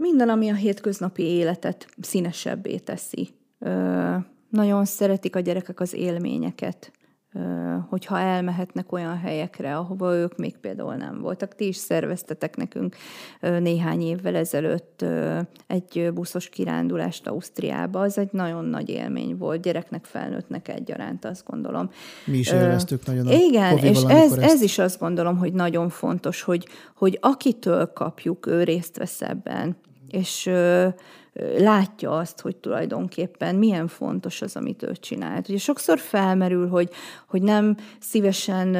Minden, 0.00 0.28
ami 0.28 0.48
a 0.48 0.54
hétköznapi 0.54 1.22
életet 1.22 1.86
színesebbé 2.00 2.76
teszi. 2.76 3.28
Ö, 3.58 4.14
nagyon 4.48 4.84
szeretik 4.84 5.36
a 5.36 5.40
gyerekek 5.40 5.80
az 5.80 5.94
élményeket, 5.94 6.92
ö, 7.32 7.40
hogyha 7.88 8.18
elmehetnek 8.18 8.92
olyan 8.92 9.18
helyekre, 9.18 9.76
ahova 9.76 10.14
ők 10.14 10.36
még 10.36 10.56
például 10.56 10.94
nem 10.94 11.20
voltak. 11.20 11.54
Ti 11.54 11.66
is 11.66 11.76
szerveztetek 11.76 12.56
nekünk 12.56 12.96
ö, 13.40 13.58
néhány 13.58 14.00
évvel 14.00 14.34
ezelőtt 14.34 15.02
ö, 15.02 15.38
egy 15.66 16.10
buszos 16.14 16.48
kirándulást 16.48 17.26
Ausztriába. 17.26 18.00
Az 18.00 18.18
egy 18.18 18.32
nagyon 18.32 18.64
nagy 18.64 18.88
élmény 18.88 19.36
volt, 19.36 19.62
gyereknek, 19.62 20.04
felnőttnek 20.04 20.68
egyaránt, 20.68 21.24
azt 21.24 21.44
gondolom. 21.46 21.90
Mi 22.24 22.36
is 22.38 22.50
élveztük 22.50 23.06
nagyon 23.06 23.26
a 23.26 23.32
Igen, 23.32 23.78
és 23.78 24.02
ez, 24.02 24.32
ezt... 24.32 24.38
ez 24.38 24.62
is 24.62 24.78
azt 24.78 24.98
gondolom, 24.98 25.38
hogy 25.38 25.52
nagyon 25.52 25.88
fontos, 25.88 26.42
hogy, 26.42 26.68
hogy 26.94 27.18
akitől 27.20 27.92
kapjuk, 27.92 28.46
ő 28.46 28.62
részt 28.62 28.96
vesz 28.96 29.22
ebben 29.22 29.76
és 30.10 30.50
látja 31.58 32.10
azt, 32.10 32.40
hogy 32.40 32.56
tulajdonképpen 32.56 33.54
milyen 33.54 33.88
fontos 33.88 34.42
az, 34.42 34.56
amit 34.56 34.82
ő 34.82 34.92
csinált. 34.92 35.48
Ugye 35.48 35.58
sokszor 35.58 35.98
felmerül, 35.98 36.68
hogy, 36.68 36.90
hogy 37.26 37.42
nem 37.42 37.76
szívesen 38.00 38.76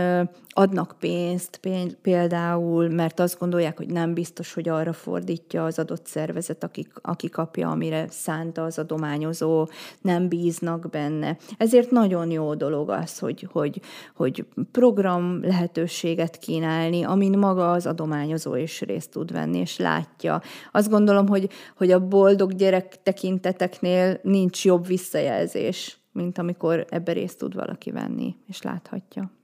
adnak 0.53 0.95
pénzt 0.99 1.61
például, 2.03 2.89
mert 2.89 3.21
azt 3.21 3.39
gondolják, 3.39 3.77
hogy 3.77 3.87
nem 3.87 4.15
biztos, 4.15 4.53
hogy 4.53 4.69
arra 4.69 4.93
fordítja 4.93 5.65
az 5.65 5.79
adott 5.79 6.07
szervezet, 6.07 6.65
aki, 6.65 6.87
aki 7.03 7.29
kapja, 7.29 7.71
amire 7.71 8.07
szánta 8.09 8.65
az 8.65 8.79
adományozó, 8.79 9.69
nem 10.01 10.29
bíznak 10.29 10.91
benne. 10.91 11.37
Ezért 11.57 11.91
nagyon 11.91 12.31
jó 12.31 12.55
dolog 12.55 12.89
az, 12.91 13.19
hogy, 13.19 13.49
hogy, 13.53 13.81
hogy 14.15 14.47
program 14.73 15.41
lehetőséget 15.43 16.39
kínálni, 16.39 17.03
amin 17.03 17.39
maga 17.39 17.73
az 17.73 17.87
adományozó 17.87 18.55
is 18.55 18.81
részt 18.81 19.11
tud 19.11 19.33
venni, 19.33 19.59
és 19.59 19.77
látja. 19.77 20.41
Azt 20.73 20.91
gondolom, 20.91 21.29
hogy, 21.29 21.49
hogy 21.77 21.91
a 21.91 22.07
boldog 22.09 22.55
gyerek 22.55 23.03
tekinteteknél 23.03 24.21
nincs 24.23 24.65
jobb 24.65 24.87
visszajelzés, 24.87 25.99
mint 26.13 26.39
amikor 26.39 26.87
ebbe 26.89 27.13
részt 27.13 27.39
tud 27.39 27.55
valaki 27.55 27.91
venni, 27.91 28.37
és 28.47 28.63
láthatja. 28.63 29.40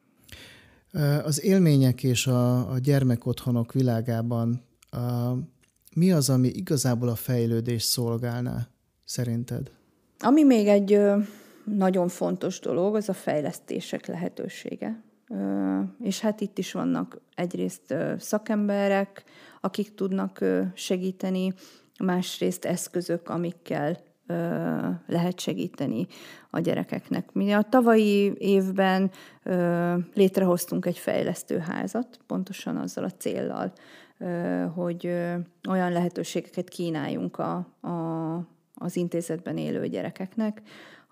Az 1.24 1.44
élmények 1.44 2.02
és 2.02 2.26
a, 2.26 2.70
a 2.70 2.78
gyermekotthonok 2.78 3.72
világában 3.72 4.62
a, 4.90 5.32
mi 5.94 6.12
az, 6.12 6.30
ami 6.30 6.48
igazából 6.48 7.08
a 7.08 7.14
fejlődés 7.14 7.82
szolgálná, 7.82 8.68
szerinted? 9.04 9.70
Ami 10.18 10.44
még 10.44 10.66
egy 10.66 11.00
nagyon 11.64 12.08
fontos 12.08 12.60
dolog, 12.60 12.94
az 12.94 13.08
a 13.08 13.12
fejlesztések 13.12 14.06
lehetősége. 14.06 15.02
És 16.00 16.20
hát 16.20 16.40
itt 16.40 16.58
is 16.58 16.72
vannak 16.72 17.20
egyrészt 17.34 17.94
szakemberek, 18.18 19.24
akik 19.60 19.94
tudnak 19.94 20.44
segíteni, 20.74 21.54
másrészt 22.04 22.64
eszközök, 22.64 23.28
amikkel 23.28 23.98
lehet 25.06 25.38
segíteni 25.38 26.06
a 26.50 26.60
gyerekeknek. 26.60 27.32
Mi 27.32 27.52
a 27.52 27.62
tavalyi 27.62 28.32
évben 28.38 29.10
létrehoztunk 30.14 30.86
egy 30.86 30.98
fejlesztőházat, 30.98 32.18
pontosan 32.26 32.76
azzal 32.76 33.04
a 33.04 33.10
céllal, 33.10 33.72
hogy 34.74 35.06
olyan 35.68 35.92
lehetőségeket 35.92 36.68
kínáljunk 36.68 37.38
a, 37.38 37.54
a, 37.80 38.34
az 38.74 38.96
intézetben 38.96 39.56
élő 39.56 39.86
gyerekeknek, 39.86 40.62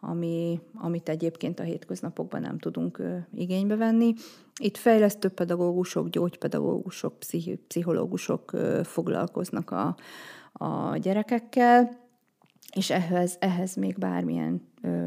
ami, 0.01 0.61
amit 0.75 1.09
egyébként 1.09 1.61
a 1.61 1.63
hétköznapokban 1.63 2.41
nem 2.41 2.59
tudunk 2.59 3.03
igénybe 3.35 3.77
venni. 3.77 4.15
Itt 4.61 4.77
fejlesztő 4.77 5.29
pedagógusok, 5.29 6.09
gyógypedagógusok, 6.09 7.15
pszichológusok 7.69 8.53
foglalkoznak 8.83 9.71
a, 9.71 9.97
a 10.53 10.97
gyerekekkel, 10.97 12.04
és 12.75 12.91
ehhez, 12.91 13.37
ehhez 13.39 13.75
még 13.75 13.99
bármilyen 13.99 14.63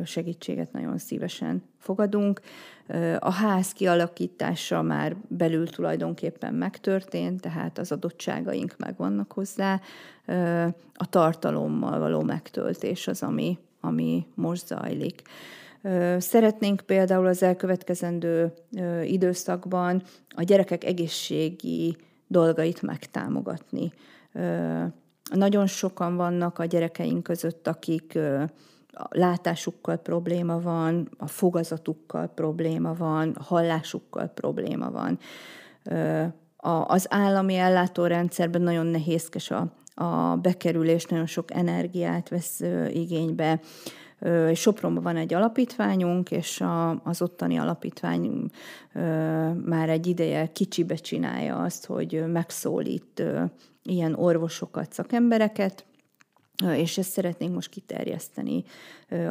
segítséget 0.05 0.71
nagyon 0.71 0.97
szívesen 0.97 1.63
fogadunk. 1.77 2.41
A 3.19 3.31
ház 3.31 3.71
kialakítása 3.71 4.81
már 4.81 5.15
belül 5.27 5.67
tulajdonképpen 5.67 6.53
megtörtént, 6.53 7.41
tehát 7.41 7.77
az 7.77 7.91
adottságaink 7.91 8.75
megvannak 8.77 9.31
hozzá. 9.31 9.81
A 10.93 11.09
tartalommal 11.09 11.99
való 11.99 12.21
megtöltés 12.21 13.07
az, 13.07 13.23
ami, 13.23 13.57
ami 13.81 14.27
most 14.35 14.67
zajlik. 14.67 15.21
Szeretnénk 16.17 16.81
például 16.85 17.25
az 17.25 17.43
elkövetkezendő 17.43 18.53
időszakban 19.03 20.03
a 20.29 20.43
gyerekek 20.43 20.83
egészségi 20.83 21.97
dolgait 22.27 22.81
megtámogatni. 22.81 23.91
Nagyon 25.33 25.67
sokan 25.67 26.15
vannak 26.15 26.59
a 26.59 26.65
gyerekeink 26.65 27.23
között, 27.23 27.67
akik 27.67 28.19
a 28.91 29.07
látásukkal 29.09 29.97
probléma 29.97 30.59
van, 30.59 31.09
a 31.17 31.27
fogazatukkal 31.27 32.27
probléma 32.27 32.93
van, 32.93 33.35
a 33.39 33.43
hallásukkal 33.43 34.27
probléma 34.27 34.91
van. 34.91 35.19
Az 36.87 37.05
állami 37.09 37.55
ellátórendszerben 37.55 38.61
nagyon 38.61 38.85
nehézkes 38.85 39.51
a, 39.51 39.67
a 39.93 40.35
bekerülés, 40.35 41.05
nagyon 41.05 41.25
sok 41.25 41.53
energiát 41.53 42.29
vesz 42.29 42.61
igénybe. 42.89 43.59
Sopronban 44.53 45.03
van 45.03 45.15
egy 45.15 45.33
alapítványunk, 45.33 46.31
és 46.31 46.61
a, 46.61 47.03
az 47.03 47.21
ottani 47.21 47.57
alapítvány 47.57 48.49
már 49.65 49.89
egy 49.89 50.07
ideje 50.07 50.51
kicsibe 50.51 50.95
csinálja 50.95 51.57
azt, 51.57 51.85
hogy 51.85 52.23
megszólít 52.27 53.23
ilyen 53.87 54.13
orvosokat, 54.13 54.93
szakembereket, 54.93 55.85
és 56.75 56.97
ezt 56.97 57.11
szeretnénk 57.11 57.53
most 57.53 57.69
kiterjeszteni 57.69 58.63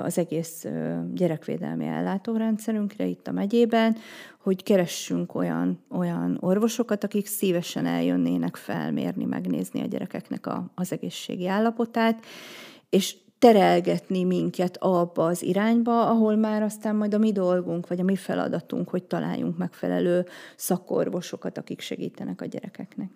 az 0.03 0.19
egész 0.19 0.67
gyerekvédelmi 1.15 1.87
ellátórendszerünkre 1.87 3.05
itt 3.05 3.27
a 3.27 3.33
megyében, 3.33 3.97
hogy 4.43 4.63
keressünk 4.63 5.35
olyan, 5.35 5.85
olyan 5.91 6.39
orvosokat, 6.41 7.05
akik 7.05 7.27
szívesen 7.27 7.87
eljönnének 7.87 8.57
felmérni, 8.57 9.25
megnézni 9.25 9.81
a 9.81 9.87
gyerekeknek 9.87 10.47
a, 10.47 10.71
az 10.75 10.93
egészségi 10.93 11.47
állapotát, 11.47 12.25
és 12.91 13.17
terelgetni 13.39 14.25
minket 14.25 14.77
abba 14.77 15.27
az 15.27 15.43
irányba, 15.43 16.09
ahol 16.11 16.37
már 16.37 16.63
aztán 16.63 16.97
majd 16.97 17.15
a 17.15 17.19
mi 17.19 17.33
dolgunk, 17.33 17.89
vagy 17.89 18.01
a 18.01 18.05
mi 18.05 18.17
feladatunk, 18.17 18.89
hogy 18.89 19.05
találjunk 19.05 19.57
megfelelő 19.57 20.27
szakorvosokat, 20.57 21.59
akik 21.59 21.81
segítenek 21.81 22.41
a 22.41 22.47
gyerekeknek. 22.47 23.11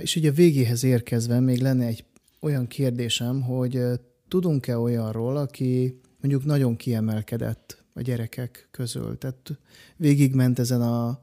És 0.00 0.16
ugye 0.16 0.30
a 0.30 0.32
végéhez 0.32 0.84
érkezve 0.84 1.40
még 1.40 1.60
lenne 1.60 1.86
egy 1.86 2.04
olyan 2.40 2.66
kérdésem, 2.66 3.42
hogy 3.42 3.80
tudunk-e 4.28 4.78
olyanról, 4.78 5.36
aki 5.36 6.00
mondjuk 6.20 6.44
nagyon 6.44 6.76
kiemelkedett 6.76 7.84
a 7.94 8.00
gyerekek 8.00 8.68
közül? 8.70 9.18
Tehát 9.18 9.58
végigment 9.96 10.58
ezen 10.58 10.82
a 10.82 11.20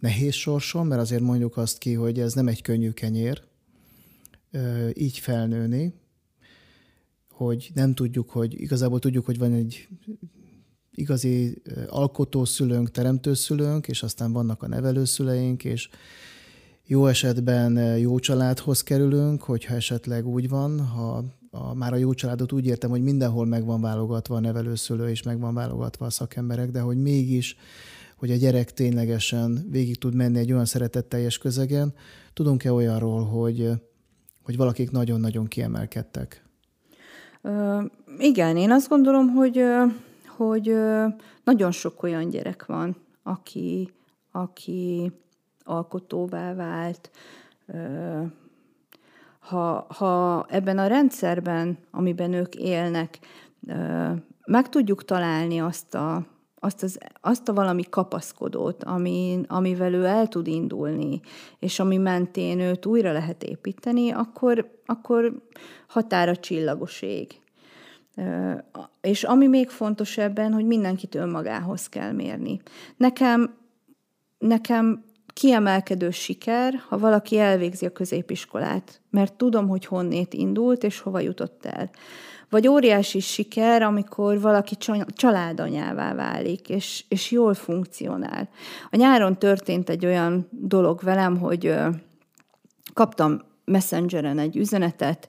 nehéz 0.00 0.34
sorson, 0.34 0.86
mert 0.86 1.00
azért 1.00 1.22
mondjuk 1.22 1.56
azt 1.56 1.78
ki, 1.78 1.92
hogy 1.92 2.20
ez 2.20 2.32
nem 2.32 2.48
egy 2.48 2.62
könnyű 2.62 2.90
kenyér, 2.90 3.42
így 4.92 5.18
felnőni, 5.18 5.92
hogy 7.30 7.70
nem 7.74 7.94
tudjuk, 7.94 8.30
hogy 8.30 8.60
igazából 8.60 8.98
tudjuk, 8.98 9.24
hogy 9.24 9.38
van 9.38 9.52
egy 9.52 9.88
igazi 10.94 11.62
alkotószülőnk, 11.88 12.90
teremtőszülőnk, 12.90 13.88
és 13.88 14.02
aztán 14.02 14.32
vannak 14.32 14.62
a 14.62 14.68
nevelőszüleink, 14.68 15.64
és 15.64 15.88
jó 16.88 17.06
esetben 17.06 17.98
jó 17.98 18.18
családhoz 18.18 18.82
kerülünk, 18.82 19.42
hogyha 19.42 19.74
esetleg 19.74 20.26
úgy 20.26 20.48
van, 20.48 20.86
ha 20.86 21.24
a, 21.50 21.74
már 21.74 21.92
a 21.92 21.96
jó 21.96 22.14
családot 22.14 22.52
úgy 22.52 22.66
értem, 22.66 22.90
hogy 22.90 23.02
mindenhol 23.02 23.46
meg 23.46 23.64
van 23.64 23.80
válogatva 23.80 24.36
a 24.36 24.40
nevelőszülő, 24.40 25.08
és 25.08 25.22
meg 25.22 25.40
van 25.40 25.54
válogatva 25.54 26.06
a 26.06 26.10
szakemberek, 26.10 26.70
de 26.70 26.80
hogy 26.80 26.96
mégis, 26.96 27.56
hogy 28.16 28.30
a 28.30 28.36
gyerek 28.36 28.72
ténylegesen 28.72 29.66
végig 29.70 29.98
tud 29.98 30.14
menni 30.14 30.38
egy 30.38 30.52
olyan 30.52 30.64
szeretetteljes 30.64 31.38
közegen, 31.38 31.94
tudunk-e 32.32 32.72
olyanról, 32.72 33.24
hogy, 33.24 33.70
hogy 34.42 34.56
valakik 34.56 34.90
nagyon-nagyon 34.90 35.46
kiemelkedtek? 35.46 36.44
Ö, 37.42 37.82
igen, 38.18 38.56
én 38.56 38.70
azt 38.70 38.88
gondolom, 38.88 39.28
hogy, 39.28 39.62
hogy 40.36 40.74
nagyon 41.44 41.70
sok 41.70 42.02
olyan 42.02 42.28
gyerek 42.28 42.66
van, 42.66 42.96
aki, 43.22 43.90
aki 44.32 45.12
alkotóvá 45.66 46.54
vált, 46.54 47.10
ha, 49.38 49.86
ha 49.88 50.46
ebben 50.48 50.78
a 50.78 50.86
rendszerben, 50.86 51.78
amiben 51.90 52.32
ők 52.32 52.54
élnek, 52.54 53.18
meg 54.44 54.68
tudjuk 54.68 55.04
találni 55.04 55.60
azt 55.60 55.94
a, 55.94 56.26
azt, 56.58 56.82
az, 56.82 56.98
azt 57.20 57.48
a 57.48 57.52
valami 57.52 57.82
kapaszkodót, 57.90 58.84
ami, 58.84 59.40
amivel 59.46 59.92
ő 59.92 60.04
el 60.04 60.28
tud 60.28 60.46
indulni, 60.46 61.20
és 61.58 61.78
ami 61.78 61.96
mentén 61.96 62.60
őt 62.60 62.86
újra 62.86 63.12
lehet 63.12 63.42
építeni, 63.42 64.10
akkor, 64.10 64.80
akkor 64.86 65.42
határa 65.86 66.36
csillagos 66.36 67.02
ég. 67.02 67.40
És 69.00 69.24
ami 69.24 69.46
még 69.46 69.68
fontos 69.68 70.18
ebben, 70.18 70.52
hogy 70.52 70.66
mindenkit 70.66 71.14
önmagához 71.14 71.88
kell 71.88 72.12
mérni. 72.12 72.60
Nekem, 72.96 73.54
nekem 74.38 75.04
kiemelkedő 75.36 76.10
siker, 76.10 76.82
ha 76.88 76.98
valaki 76.98 77.38
elvégzi 77.38 77.86
a 77.86 77.92
középiskolát, 77.92 79.00
mert 79.10 79.34
tudom, 79.34 79.68
hogy 79.68 79.84
honnét 79.86 80.34
indult 80.34 80.84
és 80.84 81.00
hova 81.00 81.20
jutott 81.20 81.66
el. 81.66 81.90
Vagy 82.50 82.68
óriási 82.68 83.20
siker, 83.20 83.82
amikor 83.82 84.40
valaki 84.40 84.76
családanyává 85.14 86.14
válik, 86.14 86.68
és, 86.68 87.04
és 87.08 87.30
jól 87.30 87.54
funkcionál. 87.54 88.48
A 88.90 88.96
nyáron 88.96 89.38
történt 89.38 89.88
egy 89.88 90.06
olyan 90.06 90.48
dolog 90.50 91.00
velem, 91.02 91.38
hogy 91.38 91.74
kaptam 92.92 93.40
Messengeren 93.64 94.38
egy 94.38 94.56
üzenetet 94.56 95.28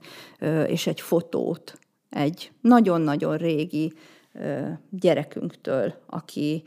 és 0.67 0.87
egy 0.87 1.01
fotót 1.01 1.79
egy 2.09 2.51
nagyon-nagyon 2.61 3.37
régi 3.37 3.93
gyerekünktől, 4.89 5.93
aki 6.05 6.63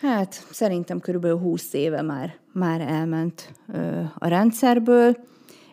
hát 0.00 0.46
szerintem 0.50 1.00
körülbelül 1.00 1.38
20 1.38 1.72
éve 1.72 2.02
már, 2.02 2.38
már 2.52 2.80
elment 2.80 3.52
a 4.18 4.28
rendszerből, 4.28 5.16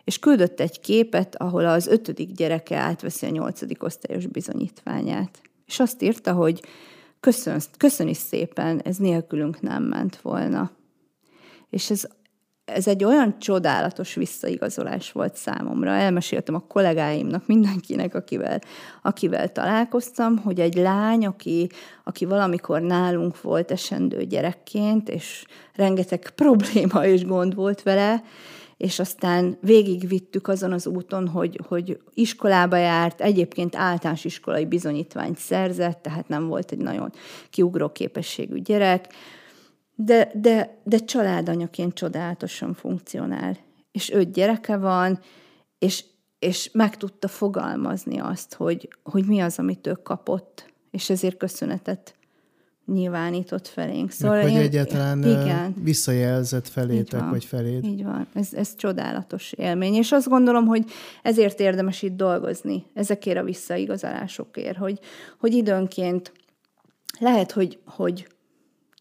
és 0.04 0.18
küldött 0.18 0.60
egy 0.60 0.80
képet, 0.80 1.36
ahol 1.36 1.66
az 1.66 1.86
ötödik 1.86 2.32
gyereke 2.32 2.76
átveszi 2.76 3.26
a 3.26 3.30
nyolcadik 3.30 3.82
osztályos 3.82 4.26
bizonyítványát. 4.26 5.40
És 5.66 5.80
azt 5.80 6.02
írta, 6.02 6.32
hogy 6.32 6.62
köszön, 7.20 7.60
köszöni 7.76 8.14
szépen, 8.14 8.80
ez 8.80 8.96
nélkülünk 8.96 9.60
nem 9.60 9.82
ment 9.82 10.16
volna. 10.16 10.70
És 11.70 11.90
ez 11.90 12.08
ez 12.66 12.86
egy 12.86 13.04
olyan 13.04 13.38
csodálatos 13.38 14.14
visszaigazolás 14.14 15.12
volt 15.12 15.36
számomra. 15.36 15.90
Elmeséltem 15.90 16.54
a 16.54 16.64
kollégáimnak, 16.68 17.46
mindenkinek, 17.46 18.14
akivel, 18.14 18.60
akivel 19.02 19.52
találkoztam, 19.52 20.36
hogy 20.36 20.60
egy 20.60 20.74
lány, 20.74 21.26
aki, 21.26 21.68
aki 22.04 22.24
valamikor 22.24 22.80
nálunk 22.80 23.40
volt 23.40 23.70
esendő 23.70 24.24
gyerekként, 24.24 25.08
és 25.08 25.44
rengeteg 25.74 26.30
probléma 26.34 27.06
és 27.06 27.24
gond 27.24 27.54
volt 27.54 27.82
vele, 27.82 28.22
és 28.76 28.98
aztán 28.98 29.58
végigvittük 29.60 30.48
azon 30.48 30.72
az 30.72 30.86
úton, 30.86 31.28
hogy, 31.28 31.60
hogy 31.68 31.98
iskolába 32.14 32.76
járt, 32.76 33.20
egyébként 33.20 33.76
általános 33.76 34.24
iskolai 34.24 34.64
bizonyítványt 34.64 35.38
szerzett, 35.38 36.02
tehát 36.02 36.28
nem 36.28 36.46
volt 36.46 36.72
egy 36.72 36.78
nagyon 36.78 37.12
kiugró 37.50 37.88
képességű 37.88 38.58
gyerek, 38.58 39.06
de, 39.96 40.30
de, 40.34 40.78
de 40.84 40.98
családanyaként 40.98 41.94
csodálatosan 41.94 42.74
funkcionál. 42.74 43.56
És 43.92 44.10
öt 44.10 44.32
gyereke 44.32 44.76
van, 44.76 45.20
és, 45.78 46.04
és 46.38 46.70
meg 46.72 46.96
tudta 46.96 47.28
fogalmazni 47.28 48.18
azt, 48.18 48.54
hogy, 48.54 48.88
hogy 49.02 49.26
mi 49.26 49.40
az, 49.40 49.58
amit 49.58 49.86
ő 49.86 49.92
kapott, 49.92 50.72
és 50.90 51.10
ezért 51.10 51.36
köszönetet 51.36 52.14
nyilvánított 52.86 53.66
felénk. 53.66 54.10
Szóval 54.10 54.36
Meg, 54.36 54.44
hogy 54.44 54.52
én, 54.52 54.60
egyáltalán 54.60 55.24
igen, 55.24 55.74
visszajelzett 55.82 56.68
felétek, 56.68 57.20
van, 57.20 57.30
vagy 57.30 57.44
feléd. 57.44 57.84
Így 57.84 58.04
van, 58.04 58.26
ez, 58.34 58.48
ez 58.52 58.74
csodálatos 58.76 59.52
élmény, 59.52 59.94
és 59.94 60.12
azt 60.12 60.28
gondolom, 60.28 60.66
hogy 60.66 60.84
ezért 61.22 61.60
érdemes 61.60 62.02
itt 62.02 62.16
dolgozni, 62.16 62.84
ezekért 62.94 63.38
a 63.38 63.44
visszaigazolásokért, 63.44 64.76
hogy, 64.76 64.98
hogy 65.38 65.52
időnként 65.52 66.32
lehet, 67.18 67.52
hogy, 67.52 67.78
hogy 67.84 68.26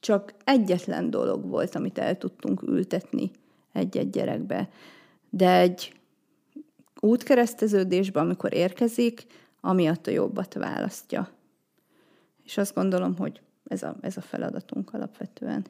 csak 0.06 0.34
egyetlen 0.44 1.10
dolog 1.10 1.48
volt, 1.48 1.76
amit 1.76 1.98
el 1.98 2.18
tudtunk 2.18 2.62
ültetni 2.62 3.32
egy-egy 3.72 4.10
gyerekbe. 4.10 4.70
De 5.30 5.60
egy 5.60 5.94
útkereszteződésben, 7.00 8.24
amikor 8.24 8.54
érkezik, 8.54 9.26
amiatt 9.62 10.08
a 10.08 10.12
jobbat 10.12 10.54
választja. 10.54 11.30
És 12.44 12.58
azt 12.58 12.74
gondolom, 12.74 13.16
hogy 13.18 13.42
ez 13.68 13.84
a, 13.84 13.98
ez 14.02 14.18
a 14.18 14.22
feladatunk 14.22 14.94
alapvetően. 14.94 15.66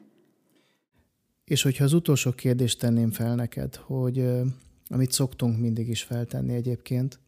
És 1.44 1.62
hogyha 1.62 1.84
az 1.84 1.92
utolsó 1.92 2.30
kérdést 2.30 2.78
tenném 2.78 3.10
fel 3.10 3.34
neked, 3.34 3.74
hogy 3.74 4.30
amit 4.88 5.12
szoktunk 5.12 5.58
mindig 5.58 5.88
is 5.88 6.02
feltenni 6.02 6.54
egyébként, 6.54 7.18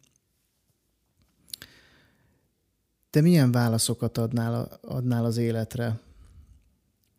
te 3.11 3.21
milyen 3.21 3.53
válaszokat 3.53 4.18
adnál, 4.18 4.79
adnál 4.83 5.25
az 5.25 5.37
életre? 5.37 6.01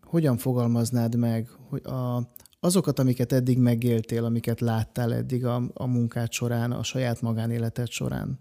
Hogyan 0.09 0.37
fogalmaznád 0.37 1.15
meg 1.15 1.49
hogy 1.69 1.85
a, 1.85 2.21
azokat, 2.59 2.99
amiket 2.99 3.31
eddig 3.31 3.57
megéltél, 3.57 4.25
amiket 4.25 4.59
láttál 4.59 5.13
eddig 5.13 5.45
a, 5.45 5.61
a 5.73 5.85
munkád 5.85 6.31
során, 6.31 6.71
a 6.71 6.83
saját 6.83 7.21
magánéleted 7.21 7.89
során? 7.89 8.39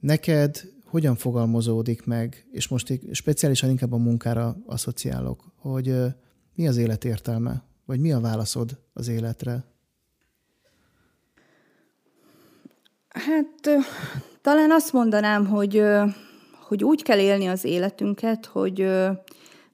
Neked 0.00 0.62
hogyan 0.84 1.16
fogalmazódik 1.16 2.04
meg, 2.04 2.46
és 2.52 2.68
most 2.68 3.00
speciálisan 3.12 3.70
inkább 3.70 3.92
a 3.92 3.96
munkára 3.96 4.56
asszociálok, 4.66 5.52
hogy 5.56 5.94
mi 6.54 6.68
az 6.68 6.76
élet 6.76 7.04
értelme, 7.04 7.62
vagy 7.86 8.00
mi 8.00 8.12
a 8.12 8.20
válaszod 8.20 8.78
az 8.92 9.08
életre? 9.08 9.64
Hát 13.08 13.82
talán 14.40 14.70
azt 14.70 14.92
mondanám, 14.92 15.46
hogy, 15.46 15.82
hogy 16.60 16.84
úgy 16.84 17.02
kell 17.02 17.18
élni 17.18 17.46
az 17.46 17.64
életünket, 17.64 18.46
hogy 18.46 18.86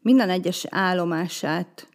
minden 0.02 0.30
egyes 0.30 0.66
állomását 0.68 1.88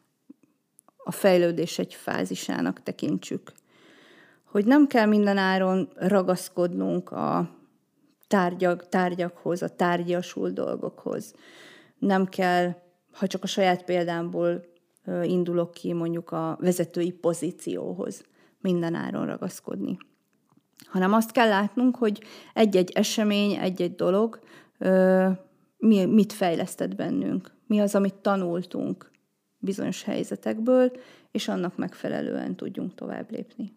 a 0.97 1.11
fejlődés 1.11 1.79
egy 1.79 1.93
fázisának 1.93 2.83
tekintsük. 2.83 3.51
Hogy 4.43 4.65
nem 4.65 4.87
kell 4.87 5.05
minden 5.05 5.37
áron 5.37 5.89
ragaszkodnunk 5.95 7.11
a 7.11 7.49
tárgyak, 8.27 8.89
tárgyakhoz, 8.89 9.61
a 9.61 9.75
tárgyasul 9.75 10.49
dolgokhoz. 10.49 11.33
Nem 11.99 12.25
kell, 12.25 12.75
ha 13.11 13.27
csak 13.27 13.43
a 13.43 13.47
saját 13.47 13.83
példámból 13.83 14.65
indulok 15.23 15.71
ki, 15.71 15.93
mondjuk 15.93 16.31
a 16.31 16.57
vezetői 16.59 17.11
pozícióhoz 17.11 18.23
minden 18.61 18.95
áron 18.95 19.25
ragaszkodni. 19.25 19.97
Hanem 20.85 21.13
azt 21.13 21.31
kell 21.31 21.47
látnunk, 21.47 21.95
hogy 21.95 22.23
egy-egy 22.53 22.91
esemény, 22.91 23.55
egy-egy 23.55 23.95
dolog 23.95 24.39
mit 26.07 26.33
fejlesztett 26.33 26.95
bennünk 26.95 27.52
mi 27.67 27.79
az, 27.79 27.95
amit 27.95 28.13
tanultunk 28.13 29.11
bizonyos 29.57 30.03
helyzetekből, 30.03 30.91
és 31.31 31.47
annak 31.47 31.77
megfelelően 31.77 32.55
tudjunk 32.55 32.95
tovább 32.95 33.31
lépni. 33.31 33.73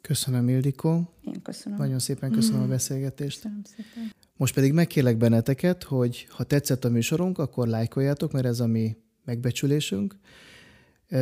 Köszönöm, 0.00 0.48
Ildikó. 0.48 1.10
Én 1.20 1.42
köszönöm. 1.42 1.78
Nagyon 1.78 1.98
szépen 1.98 2.30
köszönöm 2.30 2.60
mm. 2.60 2.64
a 2.64 2.68
beszélgetést. 2.68 3.42
Köszönöm 3.42 3.62
szépen. 3.64 4.12
Most 4.36 4.54
pedig 4.54 4.72
megkérlek 4.72 5.16
benneteket, 5.16 5.82
hogy 5.82 6.26
ha 6.30 6.44
tetszett 6.44 6.84
a 6.84 6.90
műsorunk, 6.90 7.38
akkor 7.38 7.68
lájkoljátok, 7.68 8.32
mert 8.32 8.46
ez 8.46 8.60
a 8.60 8.66
mi 8.66 8.96
megbecsülésünk. 9.24 10.16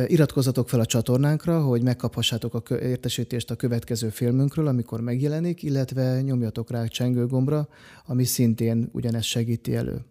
Iratkozzatok 0.07 0.69
fel 0.69 0.79
a 0.79 0.85
csatornánkra, 0.85 1.61
hogy 1.61 1.81
megkaphassátok 1.81 2.53
a 2.53 2.75
értesítést 2.75 3.51
a 3.51 3.55
következő 3.55 4.09
filmünkről, 4.09 4.67
amikor 4.67 5.01
megjelenik, 5.01 5.63
illetve 5.63 6.21
nyomjatok 6.21 6.71
rá 6.71 6.81
a 6.81 6.87
csengőgombra, 6.87 7.67
ami 8.05 8.23
szintén 8.23 8.89
ugyanezt 8.91 9.27
segíti 9.27 9.75
elő. 9.75 10.05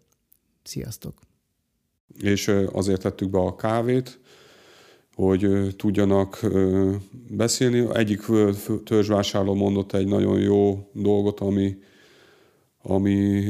Sziasztok! 0.63 1.30
És 2.19 2.51
azért 2.71 3.01
tettük 3.01 3.29
be 3.29 3.39
a 3.39 3.55
kávét, 3.55 4.19
hogy 5.15 5.75
tudjanak 5.75 6.45
beszélni. 7.29 7.87
Egyik 7.93 8.21
törzsvásárló 8.85 9.53
mondott 9.53 9.93
egy 9.93 10.07
nagyon 10.07 10.39
jó 10.39 10.89
dolgot, 10.93 11.39
ami, 11.39 11.77
ami 12.81 13.43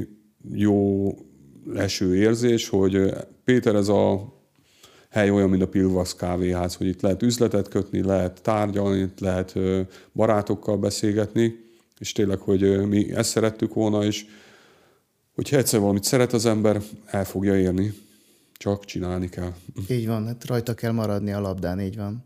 jó 0.54 1.10
leső 1.65 2.15
érzés, 2.15 2.69
hogy 2.69 3.13
Péter, 3.43 3.76
ez 3.76 3.88
a 3.88 4.34
hely 5.10 5.30
olyan, 5.30 5.50
mint 5.50 5.62
a 5.62 5.67
Pilvasz 5.67 6.15
kávéház, 6.15 6.76
hogy 6.76 6.88
itt 6.88 7.02
lehet 7.02 7.21
üzletet 7.21 7.67
kötni, 7.67 8.04
lehet 8.04 8.41
tárgyalni, 8.41 9.00
itt 9.00 9.19
lehet 9.19 9.54
barátokkal 10.13 10.78
beszélgetni, 10.78 11.69
és 12.00 12.12
tényleg, 12.12 12.39
hogy 12.39 12.88
mi 12.88 13.13
ezt 13.13 13.30
szerettük 13.30 13.74
volna, 13.74 14.04
és 14.04 14.26
hogyha 15.36 15.58
egyszer 15.58 15.80
valamit 15.80 16.04
szeret 16.04 16.34
az 16.34 16.45
ember, 16.45 16.82
el 17.06 17.26
fogja 17.26 17.58
érni. 17.58 17.93
Csak 18.62 18.86
csinálni 18.86 19.30
kell. 19.30 19.54
Így 19.89 20.08
van, 20.08 20.26
hát 20.26 20.45
rajta 20.45 20.74
kell 20.74 20.91
maradni 20.91 21.32
a 21.32 21.39
labdán, 21.39 21.80
így 21.80 21.95
van. 21.95 22.26